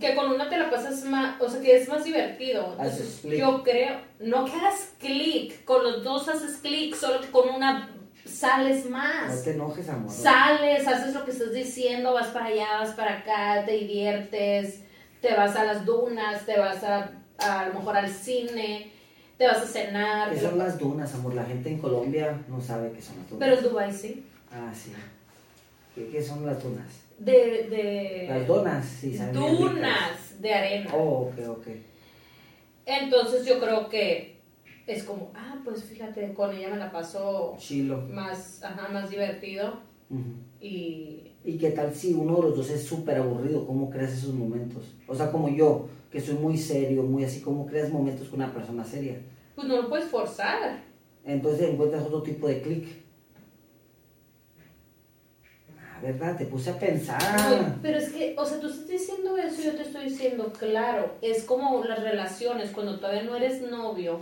que 0.00 0.14
con 0.14 0.30
una 0.30 0.48
te 0.48 0.56
la 0.56 0.70
pasas 0.70 1.04
más, 1.04 1.40
o 1.40 1.48
sea, 1.48 1.60
que 1.60 1.76
es 1.76 1.88
más 1.88 2.04
divertido. 2.04 2.74
Haces 2.78 2.92
Entonces, 3.00 3.20
clic. 3.20 3.38
yo 3.38 3.62
creo, 3.62 4.00
no 4.20 4.44
que 4.46 4.52
hagas 4.52 4.92
clic, 4.98 5.64
con 5.64 5.82
los 5.82 6.02
dos 6.02 6.28
haces 6.28 6.56
clic, 6.56 6.94
solo 6.94 7.20
que 7.20 7.30
con 7.30 7.48
una 7.50 7.90
sales 8.26 8.84
No 8.84 8.90
más. 8.90 9.44
te 9.44 9.52
enojes, 9.52 9.88
amor. 9.88 10.10
Sales, 10.12 10.86
haces 10.86 11.14
lo 11.14 11.24
que 11.24 11.30
estás 11.30 11.52
diciendo, 11.52 12.12
vas 12.12 12.28
para 12.28 12.46
allá, 12.46 12.78
vas 12.80 12.90
para 12.94 13.18
acá, 13.18 13.64
te 13.64 13.72
diviertes, 13.72 14.80
te 15.20 15.34
vas 15.34 15.56
a 15.56 15.64
las 15.64 15.84
dunas, 15.84 16.44
te 16.44 16.58
vas 16.58 16.82
a, 16.84 17.10
a, 17.38 17.68
lo 17.68 17.74
mejor 17.74 17.96
al 17.96 18.08
cine, 18.10 18.90
te 19.38 19.46
vas 19.46 19.58
a 19.58 19.66
cenar. 19.66 20.30
¿Qué 20.32 20.40
son 20.40 20.58
las 20.58 20.78
dunas, 20.78 21.14
amor? 21.14 21.34
La 21.34 21.44
gente 21.44 21.68
en 21.70 21.78
Colombia 21.78 22.38
no 22.48 22.60
sabe 22.60 22.92
qué 22.92 23.00
son 23.02 23.16
las 23.18 23.30
dunas. 23.30 23.38
Pero 23.48 23.54
es 23.54 23.62
Dubai, 23.62 23.92
sí. 23.92 24.24
Ah, 24.52 24.72
sí. 24.74 24.92
¿Qué, 25.94 26.08
qué 26.08 26.22
son 26.22 26.44
las 26.44 26.62
dunas? 26.62 26.86
De, 27.18 27.32
de 27.32 28.26
Las 28.28 28.46
donas, 28.46 28.84
sí, 28.84 29.16
saben 29.16 29.32
dunas 29.34 30.40
de 30.40 30.52
arena. 30.54 30.90
Oh, 30.94 31.30
ok, 31.32 31.48
ok. 31.48 31.66
Entonces 32.84 33.46
yo 33.46 33.58
creo 33.58 33.88
que 33.88 34.35
es 34.86 35.04
como, 35.04 35.30
ah, 35.34 35.60
pues 35.64 35.84
fíjate, 35.84 36.32
con 36.32 36.54
ella 36.54 36.70
me 36.70 36.76
la 36.76 36.90
paso 36.92 37.56
Chilo. 37.58 38.02
más, 38.10 38.62
ajá, 38.62 38.88
más 38.88 39.10
divertido 39.10 39.80
y 40.60 41.32
¿Y 41.46 41.58
qué 41.58 41.70
tal 41.70 41.94
si 41.94 42.12
uno 42.12 42.36
de 42.36 42.42
los 42.42 42.56
dos 42.56 42.70
es 42.70 42.82
súper 42.82 43.18
aburrido? 43.18 43.64
¿Cómo 43.68 43.88
creas 43.88 44.12
esos 44.12 44.34
momentos? 44.34 44.96
O 45.06 45.14
sea, 45.14 45.30
como 45.30 45.48
yo, 45.48 45.88
que 46.10 46.20
soy 46.20 46.34
muy 46.34 46.58
serio, 46.58 47.04
muy 47.04 47.22
así, 47.22 47.40
¿cómo 47.40 47.66
creas 47.66 47.88
momentos 47.88 48.28
con 48.28 48.40
una 48.40 48.52
persona 48.52 48.84
seria? 48.84 49.20
pues 49.54 49.68
no 49.68 49.80
lo 49.80 49.88
puedes 49.88 50.06
forzar. 50.06 50.80
Entonces 51.24 51.70
encuentras 51.70 52.04
otro 52.04 52.22
tipo 52.22 52.48
de 52.48 52.60
clic. 52.60 52.88
Ah, 55.78 56.00
¿verdad? 56.02 56.36
Te 56.36 56.46
puse 56.46 56.70
a 56.70 56.78
pensar. 56.78 57.78
Pero 57.80 57.96
es 57.96 58.12
que, 58.12 58.34
o 58.36 58.44
sea, 58.44 58.60
tú 58.60 58.66
estás 58.66 58.88
diciendo 58.88 59.38
eso 59.38 59.62
y 59.62 59.64
yo 59.66 59.76
te 59.76 59.82
estoy 59.82 60.04
diciendo, 60.06 60.52
claro, 60.58 61.14
es 61.22 61.44
como 61.44 61.82
las 61.84 62.02
relaciones, 62.02 62.72
cuando 62.72 62.98
todavía 62.98 63.22
no 63.22 63.36
eres 63.36 63.62
novio 63.62 64.20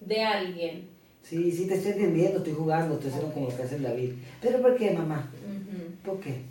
de 0.00 0.22
alguien 0.22 0.88
Sí, 1.22 1.52
sí, 1.52 1.66
te 1.66 1.74
estoy 1.74 1.92
entendiendo, 1.92 2.38
estoy 2.38 2.54
jugando, 2.54 2.94
estoy 2.94 3.10
haciendo 3.10 3.34
como 3.34 3.50
lo 3.50 3.56
que 3.56 3.62
hace 3.62 3.76
el 3.76 3.82
David. 3.82 4.12
¿Pero 4.40 4.62
por 4.62 4.76
qué, 4.78 4.92
mamá? 4.92 5.30
Ujú. 5.44 5.92
¿Por 6.02 6.20
qué? 6.20 6.42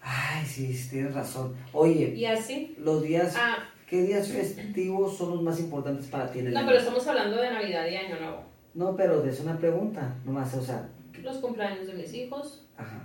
Ay, 0.00 0.44
sí, 0.46 0.72
sí, 0.72 0.88
tienes 0.90 1.12
razón. 1.14 1.54
Oye, 1.72 2.14
Y 2.14 2.24
así. 2.24 2.74
los 2.78 3.02
días, 3.02 3.34
Ah, 3.36 3.58
¿qué 3.88 4.02
días 4.02 4.28
festivos 4.28 5.16
son 5.18 5.30
los 5.32 5.42
más 5.42 5.60
importantes 5.60 6.06
para 6.06 6.30
ti 6.30 6.38
en 6.38 6.46
el 6.46 6.52
no, 6.54 6.60
año? 6.60 6.68
pero 6.68 6.78
estamos 6.78 7.06
hablando 7.06 7.36
de 7.36 7.50
Navidad 7.50 7.86
y 7.88 7.96
Año 7.96 8.18
Nuevo. 8.20 8.42
No, 8.74 8.96
pero 8.96 9.22
es 9.24 9.40
una 9.40 9.58
pregunta, 9.58 10.14
nomás, 10.24 10.54
o 10.54 10.62
sea, 10.64 10.88
Los 11.22 11.38
cumpleaños 11.38 11.86
de 11.86 11.94
mis 11.94 12.12
hijos. 12.14 12.62
ajá. 12.78 13.02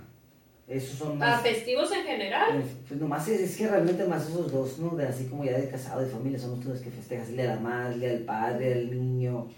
Esos 0.70 0.96
son 0.98 1.20
Ah, 1.20 1.40
festivos 1.42 1.90
en 1.92 2.04
general. 2.04 2.60
Eh, 2.60 2.64
Pues 2.86 3.00
nomás 3.00 3.26
es, 3.28 3.40
es 3.40 3.56
que 3.56 3.66
realmente 3.66 4.04
más 4.04 4.28
esos 4.28 4.52
dos, 4.52 4.78
¿no? 4.78 4.94
De 4.96 5.04
así 5.06 5.26
como 5.26 5.44
ya 5.44 5.58
de 5.58 5.68
casado, 5.68 6.00
de 6.00 6.06
familia, 6.08 6.38
son 6.38 6.62
los 6.64 6.80
que 6.80 6.90
festejas. 6.90 7.28
El 7.30 7.36
de 7.38 7.44
la 7.44 7.56
madre, 7.58 7.98
del 7.98 8.24
padre, 8.24 8.72
el 8.72 8.90
niño. 8.92 9.48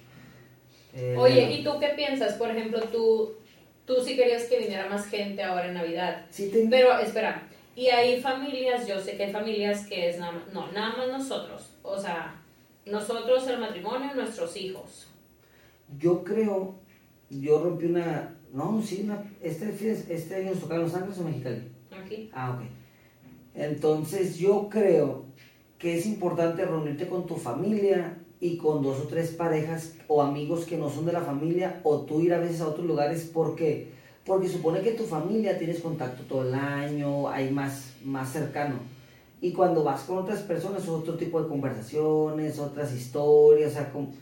eh, 0.95 1.15
Oye, 1.19 1.53
¿y 1.53 1.63
tú 1.65 1.79
qué 1.79 1.89
piensas? 1.89 2.35
Por 2.35 2.51
ejemplo, 2.51 2.81
tú, 2.91 3.35
tú 3.85 3.97
sí 4.03 4.17
querías 4.17 4.45
que 4.45 4.59
viniera 4.59 4.89
más 4.89 5.07
gente 5.07 5.43
ahora 5.43 5.69
en 5.69 5.75
Navidad. 5.75 6.25
Sí, 6.31 6.49
te- 6.51 6.67
Pero 6.71 6.99
espera, 6.99 7.47
y 7.77 7.89
hay 7.89 8.21
familias, 8.23 8.87
yo 8.87 8.99
sé 8.99 9.17
que 9.17 9.25
hay 9.25 9.33
familias 9.33 9.87
que 9.87 10.09
es 10.09 10.19
nada 10.19 10.33
más, 10.33 10.53
no, 10.55 10.73
nada 10.73 10.97
más 10.97 11.09
nosotros. 11.09 11.71
O 11.83 11.99
sea, 11.99 12.41
nosotros 12.87 13.47
el 13.49 13.59
matrimonio, 13.59 14.15
nuestros 14.15 14.57
hijos. 14.57 15.09
Yo 15.99 16.25
creo, 16.25 16.77
yo 17.41 17.63
rompí 17.63 17.87
una. 17.87 18.37
No, 18.53 18.83
sí, 18.83 19.03
una, 19.05 19.25
este, 19.41 19.71
este 20.09 20.35
año 20.35 20.51
nos 20.51 20.61
tocaron 20.61 20.85
Los 20.85 20.95
Ángeles 20.95 21.19
o 21.19 21.25
Mexicali. 21.25 21.63
Aquí. 22.05 22.31
Ah, 22.35 22.51
ok. 22.51 22.67
Entonces 23.55 24.37
yo 24.37 24.69
creo 24.69 25.25
que 25.79 25.99
es 25.99 26.07
importante 26.07 26.65
reunirte 26.65 27.09
con 27.09 27.27
tu 27.27 27.37
familia 27.37 28.19
y 28.41 28.57
con 28.57 28.83
dos 28.83 29.01
o 29.01 29.09
tres 29.09 29.31
parejas 29.31 29.95
o 30.09 30.23
amigos 30.23 30.65
que 30.65 30.77
no 30.77 30.91
son 30.91 31.07
de 31.07 31.13
la 31.13 31.21
familia 31.21 31.81
o 31.85 32.01
tú 32.01 32.21
ir 32.21 32.35
a 32.35 32.39
veces 32.39 32.61
a 32.61 32.69
otros 32.69 32.87
lugares 32.87 33.31
porque 33.33 33.91
porque 34.25 34.49
supone 34.49 34.81
que 34.83 34.93
tu 34.93 35.05
familia 35.05 35.59
tienes 35.59 35.81
contacto 35.81 36.23
todo 36.25 36.43
el 36.43 36.55
año, 36.55 37.29
hay 37.29 37.51
más 37.51 37.95
más 38.05 38.33
cercano. 38.33 38.77
Y 39.41 39.53
cuando 39.53 39.83
vas 39.83 40.03
con 40.03 40.19
otras 40.19 40.41
personas, 40.43 40.89
otro 40.89 41.15
tipo 41.15 41.43
de 41.43 41.49
conversaciones, 41.49 42.61
otras 42.61 42.95
historias, 42.95 43.73
o 43.73 43.75
sea, 43.75 43.93
como, 43.93 44.13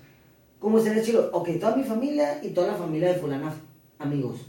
como 0.61 0.79
sería 0.79 1.03
chido, 1.03 1.31
ok, 1.33 1.49
toda 1.59 1.75
mi 1.75 1.83
familia 1.83 2.39
y 2.45 2.51
toda 2.51 2.69
la 2.69 2.75
familia 2.75 3.09
de 3.09 3.15
fulana, 3.19 3.53
amigos. 3.99 4.47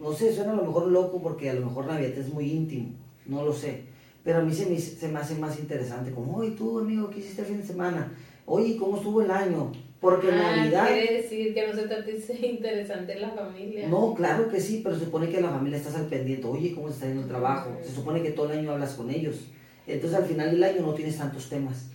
No 0.00 0.12
sé, 0.12 0.34
suena 0.34 0.52
a 0.52 0.56
lo 0.56 0.64
mejor 0.64 0.88
loco 0.88 1.22
porque 1.22 1.48
a 1.50 1.54
lo 1.54 1.66
mejor 1.66 1.86
Navidad 1.86 2.18
es 2.18 2.32
muy 2.32 2.50
íntimo, 2.50 2.90
no 3.26 3.44
lo 3.44 3.52
sé. 3.52 3.84
Pero 4.24 4.38
a 4.38 4.42
mí 4.42 4.52
se 4.52 4.66
me, 4.66 4.78
se 4.78 5.08
me 5.08 5.18
hace 5.18 5.34
más 5.36 5.58
interesante, 5.60 6.10
como, 6.12 6.36
oye, 6.38 6.52
tú, 6.52 6.78
amigo, 6.80 7.08
¿qué 7.10 7.20
hiciste 7.20 7.42
el 7.42 7.48
fin 7.48 7.60
de 7.60 7.66
semana? 7.66 8.12
Oye, 8.46 8.76
¿cómo 8.76 8.96
estuvo 8.96 9.22
el 9.22 9.30
año? 9.30 9.70
Porque 10.00 10.28
en 10.30 10.34
Ah, 10.34 10.56
Navidad... 10.56 10.88
quiere 10.88 11.22
decir 11.22 11.54
que 11.54 11.66
no 11.68 11.72
se 11.74 11.82
te 11.86 11.94
hace 11.94 12.46
interesante 12.46 13.14
la 13.20 13.30
familia. 13.30 13.88
No, 13.88 14.14
claro 14.14 14.48
que 14.48 14.60
sí, 14.60 14.80
pero 14.82 14.96
se 14.98 15.04
supone 15.04 15.28
que 15.28 15.40
la 15.40 15.50
familia 15.50 15.78
estás 15.78 15.94
al 15.94 16.06
pendiente. 16.06 16.46
Oye, 16.48 16.74
¿cómo 16.74 16.88
se 16.88 16.94
está 16.94 17.06
yendo 17.06 17.22
el 17.22 17.28
trabajo? 17.28 17.76
Se 17.82 17.92
supone 17.94 18.22
que 18.22 18.30
todo 18.32 18.50
el 18.50 18.58
año 18.58 18.72
hablas 18.72 18.94
con 18.94 19.10
ellos. 19.10 19.36
Entonces 19.86 20.18
al 20.18 20.24
final 20.24 20.50
del 20.50 20.62
año 20.64 20.82
no 20.82 20.94
tienes 20.94 21.18
tantos 21.18 21.48
temas. 21.48 21.86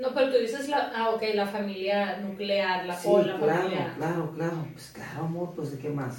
No, 0.00 0.14
pero 0.14 0.30
tú 0.32 0.38
dices 0.38 0.68
la, 0.68 0.90
ah, 0.94 1.10
ok, 1.10 1.22
la 1.34 1.46
familia 1.46 2.16
nuclear, 2.18 2.86
la, 2.86 2.98
Sí, 2.98 3.06
o 3.10 3.18
la 3.22 3.36
claro, 3.38 3.62
familia. 3.62 3.94
claro, 3.98 4.32
claro. 4.34 4.66
Pues 4.72 4.90
claro, 4.94 5.24
amor, 5.24 5.52
pues 5.54 5.72
de 5.72 5.78
qué 5.78 5.90
más. 5.90 6.16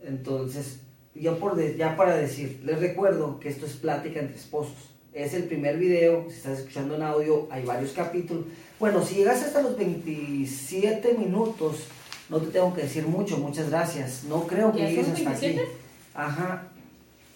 Entonces, 0.00 0.80
ya, 1.14 1.34
por 1.36 1.56
de- 1.56 1.76
ya 1.76 1.96
para 1.96 2.16
decir, 2.16 2.60
les 2.64 2.78
recuerdo 2.80 3.38
que 3.40 3.48
esto 3.48 3.66
es 3.66 3.72
Plática 3.74 4.20
entre 4.20 4.36
Esposos. 4.36 4.90
Es 5.12 5.34
el 5.34 5.44
primer 5.44 5.76
video, 5.76 6.24
si 6.30 6.36
estás 6.36 6.58
escuchando 6.60 6.94
en 6.96 7.02
audio, 7.02 7.46
hay 7.50 7.64
varios 7.64 7.92
capítulos. 7.92 8.44
Bueno, 8.80 9.04
si 9.04 9.16
llegas 9.16 9.42
hasta 9.42 9.60
los 9.60 9.76
27 9.76 11.14
minutos, 11.14 11.84
no 12.30 12.38
te 12.38 12.46
tengo 12.46 12.72
que 12.74 12.82
decir 12.82 13.06
mucho, 13.06 13.36
muchas 13.38 13.68
gracias. 13.70 14.24
No 14.24 14.46
creo 14.46 14.72
que 14.72 14.78
¿Ya 14.78 14.88
llegues 14.88 15.08
hasta 15.08 15.30
27? 15.30 15.60
aquí. 15.60 15.70
Ajá. 16.14 16.62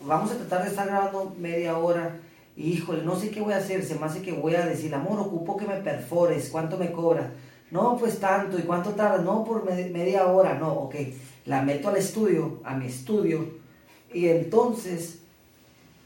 Vamos 0.01 0.31
a 0.31 0.37
tratar 0.37 0.63
de 0.65 0.71
estar 0.71 0.87
grabando 0.87 1.35
media 1.39 1.77
hora. 1.79 2.17
Híjole, 2.57 3.03
no 3.03 3.17
sé 3.17 3.31
qué 3.31 3.41
voy 3.41 3.53
a 3.53 3.59
hacer. 3.59 3.85
Se 3.85 3.97
me 3.99 4.07
hace 4.07 4.23
que 4.23 4.33
voy 4.33 4.55
a 4.55 4.65
decir, 4.67 4.95
amor, 4.95 5.19
ocupo 5.21 5.57
que 5.57 5.67
me 5.67 5.77
perfores. 5.77 6.49
¿Cuánto 6.51 6.77
me 6.79 6.91
cobra? 6.93 7.31
No, 7.71 7.97
pues 7.99 8.19
tanto. 8.19 8.59
¿Y 8.59 8.63
cuánto 8.63 8.91
tarda? 8.91 9.19
No, 9.23 9.45
por 9.45 9.65
me- 9.65 9.89
media 9.91 10.27
hora. 10.27 10.55
No, 10.55 10.73
ok. 10.73 10.95
La 11.45 11.63
meto 11.63 11.89
al 11.89 11.97
estudio, 11.97 12.61
a 12.65 12.75
mi 12.77 12.87
estudio. 12.87 13.47
Y 14.13 14.29
entonces 14.29 15.19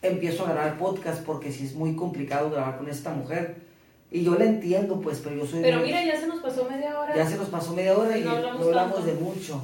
empiezo 0.03 0.45
a 0.47 0.53
grabar 0.53 0.79
podcast 0.79 1.23
porque 1.25 1.53
si 1.53 1.67
es 1.67 1.75
muy 1.75 1.95
complicado 1.95 2.51
grabar 2.51 2.79
con 2.79 2.89
esta 2.89 3.11
mujer. 3.13 3.57
Y 4.11 4.25
yo 4.25 4.35
la 4.35 4.45
entiendo, 4.45 5.01
pues, 5.01 5.21
pero 5.23 5.37
yo 5.37 5.47
soy... 5.47 5.61
Pero 5.63 5.79
muy- 5.79 5.87
mira, 5.87 6.05
ya 6.05 6.19
se 6.19 6.27
nos 6.27 6.41
pasó 6.41 6.67
media 6.69 6.99
hora. 6.99 7.15
ya 7.15 7.29
se 7.29 7.37
nos 7.37 7.49
pasó 7.49 7.73
media 7.75 7.97
hora 7.97 8.19
y 8.19 8.25
No 8.25 8.41
no 8.41 8.65
hablamos 8.65 9.05
de 9.07 9.13
mucho. 9.15 9.63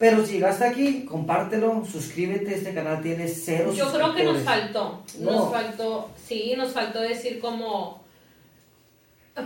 Pero 0.00 0.24
si 0.24 0.32
llegaste 0.32 0.64
aquí, 0.64 1.04
compártelo, 1.04 1.84
suscríbete, 1.84 2.54
este 2.54 2.72
canal 2.72 3.02
tiene 3.02 3.28
cero 3.28 3.70
Yo 3.76 3.92
creo 3.92 4.14
que 4.14 4.24
nos 4.24 4.38
faltó, 4.38 5.02
No. 5.18 5.30
nos 5.30 5.52
faltó, 5.52 6.08
sí, 6.26 6.54
nos 6.56 6.72
faltó 6.72 7.02
decir 7.02 7.38
como, 7.38 8.02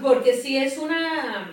porque 0.00 0.34
si 0.36 0.56
es 0.56 0.78
una, 0.78 1.50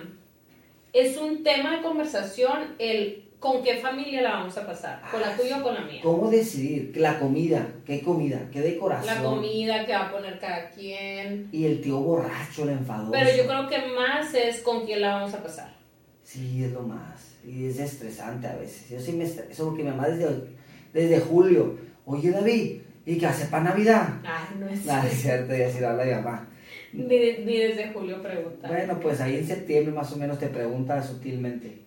es 0.92 1.16
un 1.16 1.42
tema 1.42 1.76
de 1.76 1.82
conversación 1.82 2.76
el 2.78 3.24
con 3.40 3.64
qué 3.64 3.78
familia 3.78 4.22
la 4.22 4.34
vamos 4.34 4.56
a 4.56 4.64
pasar, 4.64 5.02
con 5.10 5.20
la 5.20 5.30
Ah, 5.30 5.36
tuya 5.36 5.58
o 5.58 5.62
con 5.64 5.74
la 5.74 5.80
mía. 5.80 6.00
¿Cómo 6.04 6.30
decidir? 6.30 6.92
La 6.96 7.18
comida, 7.18 7.66
¿qué 7.84 8.00
comida? 8.02 8.48
¿Qué 8.52 8.60
decoración? 8.60 9.16
La 9.16 9.20
comida 9.20 9.84
que 9.84 9.92
va 9.94 10.06
a 10.06 10.12
poner 10.12 10.38
cada 10.38 10.70
quien. 10.70 11.48
Y 11.50 11.64
el 11.64 11.80
tío 11.80 11.98
borracho, 11.98 12.62
el 12.62 12.68
enfadoso. 12.68 13.10
Pero 13.10 13.36
yo 13.36 13.48
creo 13.48 13.68
que 13.68 13.78
más 13.96 14.32
es 14.34 14.60
con 14.60 14.86
quién 14.86 15.00
la 15.00 15.14
vamos 15.16 15.34
a 15.34 15.42
pasar. 15.42 15.74
Sí, 16.22 16.62
es 16.62 16.70
lo 16.70 16.82
más. 16.82 17.31
Y 17.44 17.66
es 17.66 17.78
estresante 17.80 18.46
a 18.46 18.56
veces. 18.56 18.88
Yo 18.88 19.00
sí 19.00 19.12
me 19.12 19.24
estreso 19.24 19.66
porque 19.66 19.82
mi 19.82 19.90
mamá 19.90 20.08
desde, 20.08 20.44
desde 20.92 21.20
julio, 21.20 21.76
oye 22.04 22.30
David, 22.30 22.80
¿y 23.04 23.18
qué 23.18 23.26
hace 23.26 23.46
para 23.46 23.64
Navidad? 23.64 24.20
Ay, 24.24 24.56
no 24.58 24.68
es 24.68 24.88
Ah, 24.88 25.04
es 25.06 25.22
cierto, 25.22 25.54
ya 25.54 25.70
sí 25.70 25.82
habla 25.82 26.04
mi 26.04 26.12
mamá. 26.12 26.48
ni, 26.92 27.02
ni 27.44 27.56
desde 27.58 27.92
julio 27.92 28.22
pregunta. 28.22 28.68
Bueno, 28.68 29.00
pues 29.00 29.20
ahí 29.20 29.36
en 29.36 29.46
septiembre 29.46 29.92
más 29.92 30.12
o 30.12 30.16
menos 30.16 30.38
te 30.38 30.48
pregunta 30.48 31.02
sutilmente. 31.02 31.82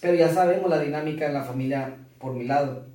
Pero 0.00 0.14
ya 0.14 0.32
sabemos 0.32 0.68
la 0.70 0.80
dinámica 0.80 1.26
en 1.26 1.34
la 1.34 1.44
familia 1.44 1.96
por 2.18 2.32
mi 2.34 2.44
lado. 2.44 2.86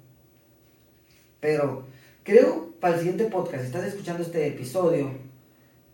Pero 1.39 1.88
creo 2.23 2.73
para 2.79 2.95
el 2.95 2.99
siguiente 2.99 3.25
podcast, 3.25 3.62
si 3.62 3.67
estás 3.67 3.86
escuchando 3.86 4.23
este 4.23 4.47
episodio, 4.47 5.12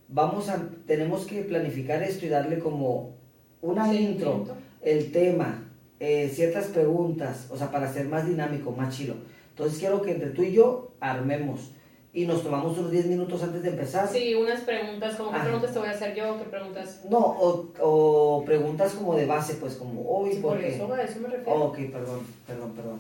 vamos 0.08 0.50
a 0.50 0.70
tenemos 0.86 1.26
que 1.26 1.42
planificar 1.42 2.02
esto 2.04 2.26
y 2.26 2.30
darle 2.30 2.60
como 2.60 3.16
una 3.62 3.94
intro, 3.94 4.46
el 4.82 5.12
tema, 5.12 5.71
eh, 6.04 6.30
ciertas 6.34 6.66
preguntas, 6.66 7.46
o 7.52 7.58
sea, 7.58 7.70
para 7.72 7.94
ser 7.94 8.08
más 8.08 8.28
dinámico, 8.28 8.72
más 8.72 8.98
chilo. 8.98 9.14
Entonces 9.52 9.78
quiero 9.80 10.02
que 10.02 10.12
entre 10.12 10.32
tú 10.32 10.42
y 10.44 10.52
yo 10.52 10.90
armemos 11.00 11.72
y 12.14 12.26
nos 12.26 12.42
tomamos 12.44 12.78
unos 12.78 12.92
10 12.92 13.06
minutos 13.06 13.42
antes 13.44 13.62
de 13.64 13.70
empezar. 13.70 14.08
Sí, 14.10 14.34
unas 14.34 14.62
preguntas, 14.62 15.16
como 15.16 15.30
qué 15.30 15.36
Ajá. 15.38 15.46
preguntas 15.46 15.72
te 15.74 15.80
voy 15.80 15.88
a 15.88 15.92
hacer 15.92 16.16
yo, 16.16 16.38
qué 16.40 16.44
preguntas. 16.50 17.02
No, 17.10 17.20
o, 17.20 17.68
o 17.80 18.44
preguntas 18.46 18.94
como 18.94 19.16
de 19.16 19.26
base, 19.28 19.54
pues 19.56 19.76
como, 19.76 20.02
hoy, 20.10 20.32
Sí, 20.34 20.40
¿por 20.42 20.54
por 20.54 20.60
qué? 20.62 20.76
eso, 20.76 20.92
a 20.92 21.02
eso 21.04 21.20
me 21.20 21.28
refiero. 21.30 21.64
ok, 21.66 21.78
perdón, 21.92 22.20
perdón, 22.48 22.72
perdón. 22.74 23.00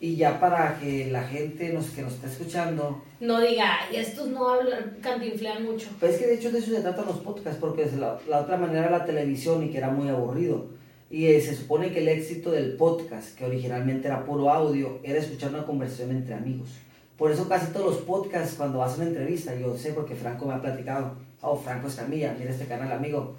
Y 0.00 0.16
ya 0.16 0.40
para 0.40 0.78
que 0.80 1.08
la 1.12 1.22
gente 1.22 1.72
nos, 1.72 1.90
que 1.90 2.02
nos 2.02 2.14
está 2.14 2.26
escuchando, 2.26 3.02
No 3.20 3.40
diga, 3.40 3.82
ay, 3.88 3.96
estos 3.98 4.26
no 4.28 4.48
hablan, 4.48 4.96
cantinflean 5.00 5.62
mucho. 5.64 5.88
pues 6.00 6.14
es 6.14 6.18
que 6.20 6.26
de 6.26 6.34
hecho 6.34 6.50
de 6.50 6.58
eso 6.58 6.72
se 6.72 6.80
tratan 6.80 7.06
los 7.06 7.18
podcasts, 7.18 7.60
porque 7.60 7.82
es 7.84 7.92
la, 7.94 8.18
la 8.28 8.40
otra 8.40 8.56
manera 8.56 8.86
era 8.88 8.98
la 8.98 9.04
televisión 9.04 9.62
y 9.62 9.68
que 9.70 9.78
era 9.78 9.90
muy 9.90 10.08
aburrido. 10.08 10.64
Y 11.12 11.26
eh, 11.26 11.42
se 11.42 11.54
supone 11.54 11.92
que 11.92 11.98
el 11.98 12.08
éxito 12.08 12.50
del 12.50 12.72
podcast, 12.72 13.36
que 13.36 13.44
originalmente 13.44 14.08
era 14.08 14.24
puro 14.24 14.48
audio, 14.48 14.98
era 15.02 15.18
escuchar 15.18 15.50
una 15.50 15.66
conversación 15.66 16.10
entre 16.10 16.32
amigos. 16.32 16.70
Por 17.18 17.30
eso 17.30 17.46
casi 17.50 17.70
todos 17.70 17.96
los 17.96 18.04
podcasts, 18.04 18.54
cuando 18.56 18.78
vas 18.78 18.94
a 18.94 18.96
una 18.96 19.08
entrevista, 19.08 19.54
yo 19.54 19.76
sé 19.76 19.92
porque 19.92 20.14
Franco 20.14 20.46
me 20.46 20.54
ha 20.54 20.62
platicado, 20.62 21.16
oh, 21.42 21.56
Franco 21.58 21.88
Escamilla, 21.88 22.34
mira 22.38 22.50
este 22.50 22.64
canal, 22.64 22.90
amigo, 22.90 23.36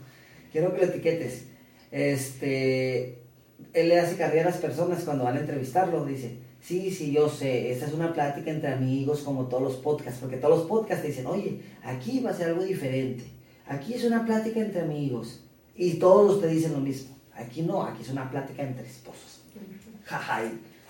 quiero 0.52 0.72
que 0.72 0.82
lo 0.82 0.84
etiquetes. 0.86 1.48
Este, 1.90 3.24
él 3.74 3.90
le 3.90 4.00
hace 4.00 4.18
carrera 4.18 4.50
a 4.50 4.52
las 4.52 4.62
personas 4.62 5.04
cuando 5.04 5.24
van 5.24 5.38
a 5.38 5.40
entrevistarlo, 5.40 6.06
dice, 6.06 6.38
sí, 6.62 6.92
sí, 6.92 7.12
yo 7.12 7.28
sé, 7.28 7.72
esta 7.72 7.88
es 7.88 7.94
una 7.94 8.14
plática 8.14 8.52
entre 8.52 8.72
amigos 8.72 9.22
como 9.22 9.48
todos 9.48 9.64
los 9.64 9.76
podcasts, 9.78 10.20
porque 10.20 10.38
todos 10.38 10.60
los 10.60 10.68
podcasts 10.68 11.02
te 11.02 11.08
dicen, 11.08 11.26
oye, 11.26 11.62
aquí 11.82 12.20
va 12.20 12.30
a 12.30 12.36
ser 12.36 12.50
algo 12.50 12.64
diferente, 12.64 13.24
aquí 13.66 13.96
es 13.96 14.04
una 14.04 14.28
plática 14.28 14.60
entre 14.60 14.82
amigos, 14.82 15.44
y 15.76 15.96
todos 15.96 16.40
te 16.40 16.48
dicen 16.48 16.74
lo 16.74 16.80
mismo, 16.80 17.12
aquí 17.36 17.62
no, 17.63 17.84
aquí 17.84 18.02
es 18.04 18.10
una 18.10 18.30
plática 18.30 18.63
entre 18.63 18.86
esposos. 18.88 19.41
Jaja, 20.06 20.41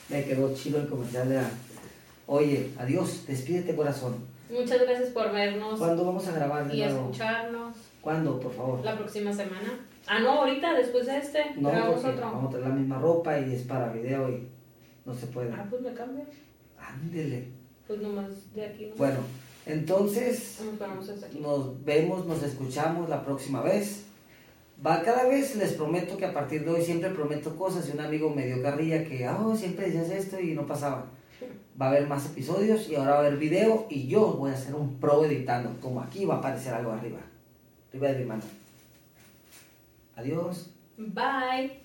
me 0.10 0.23
quedó 0.25 0.53
chido 0.56 0.79
el 0.79 0.88
comercial 0.88 1.29
de 1.29 1.36
la... 1.36 1.49
Oye, 2.27 2.71
adiós, 2.77 3.25
despídete 3.27 3.75
corazón. 3.75 4.15
Muchas 4.49 4.79
gracias 4.82 5.10
por 5.10 5.32
vernos 5.32 5.79
¿Cuándo 5.79 6.06
vamos 6.06 6.27
a 6.27 6.32
grabar 6.34 6.67
de 6.67 6.75
y 6.75 6.79
nuevo? 6.82 6.99
escucharnos 7.06 7.75
¿Cuándo, 8.01 8.39
por 8.39 8.53
favor? 8.53 8.84
la 8.86 8.97
próxima 8.97 9.34
semana. 9.34 9.79
Ah, 10.08 10.19
no, 10.19 10.32
ahorita, 10.41 10.73
después 10.75 11.06
de 11.06 11.17
este, 11.17 11.56
No, 11.58 11.69
grabamos 11.69 12.03
otro. 12.03 12.21
vamos 12.21 12.45
a 12.47 12.49
traer 12.49 12.67
la 12.67 12.75
misma 12.75 12.99
ropa 12.99 13.39
y 13.39 13.53
es 13.56 13.62
para 13.63 13.91
video 13.91 14.29
y 14.29 14.47
no 15.06 15.13
se 15.13 15.27
puede. 15.27 15.51
Ah, 15.53 15.65
pues 15.69 15.82
me 15.82 15.93
cambio. 15.93 16.25
Ándele. 16.77 17.47
Pues 17.88 18.01
nomás 18.01 18.53
de 18.53 18.65
aquí. 18.65 18.86
¿no? 18.88 18.95
Bueno, 18.95 19.19
entonces 19.65 20.60
Nos 20.63 20.75
paramos 20.77 21.10
hasta 21.10 21.25
aquí. 21.27 21.39
nos 21.39 21.84
vemos, 21.84 22.25
nos 22.25 22.43
escuchamos 22.43 23.10
la 23.10 23.23
próxima 23.23 23.62
vez. 23.62 24.06
Va, 24.86 25.02
cada 25.02 25.28
vez 25.28 25.56
les 25.56 25.74
prometo 25.74 26.17
que 26.17 26.26
a 26.26 26.34
partir 26.34 26.65
de 26.65 26.72
hoy 26.72 26.82
siempre 26.82 27.10
prometo 27.10 27.56
cosas 27.56 27.88
y 27.88 27.91
un 27.91 28.02
amigo 28.02 28.30
me 28.30 28.46
dio 28.46 28.62
carrilla 28.62 29.06
que, 29.06 29.28
oh, 29.30 29.56
siempre 29.56 29.86
decías 29.86 30.10
esto 30.10 30.39
y 30.39 30.54
no 30.54 30.67
pasaba. 30.67 31.06
Va 31.80 31.86
a 31.86 31.89
haber 31.89 32.08
más 32.08 32.26
episodios 32.26 32.89
y 32.89 32.96
ahora 32.96 33.12
va 33.12 33.17
a 33.17 33.19
haber 33.22 33.38
video 33.38 33.88
y 33.89 34.08
yo 34.08 34.34
voy 34.34 34.52
a 34.52 34.58
ser 34.58 34.76
un 34.76 35.00
pro 35.00 35.24
editando, 35.24 35.74
como 35.82 36.02
aquí 36.02 36.26
va 36.26 36.36
a 36.36 36.38
aparecer 36.39 36.74
algo 36.74 36.91
arriba, 36.91 37.19
arriba 37.91 38.10
de 38.10 38.19
mi 38.19 38.26
mano. 38.26 38.43
Adiós. 40.15 40.69
Bye. 40.98 41.83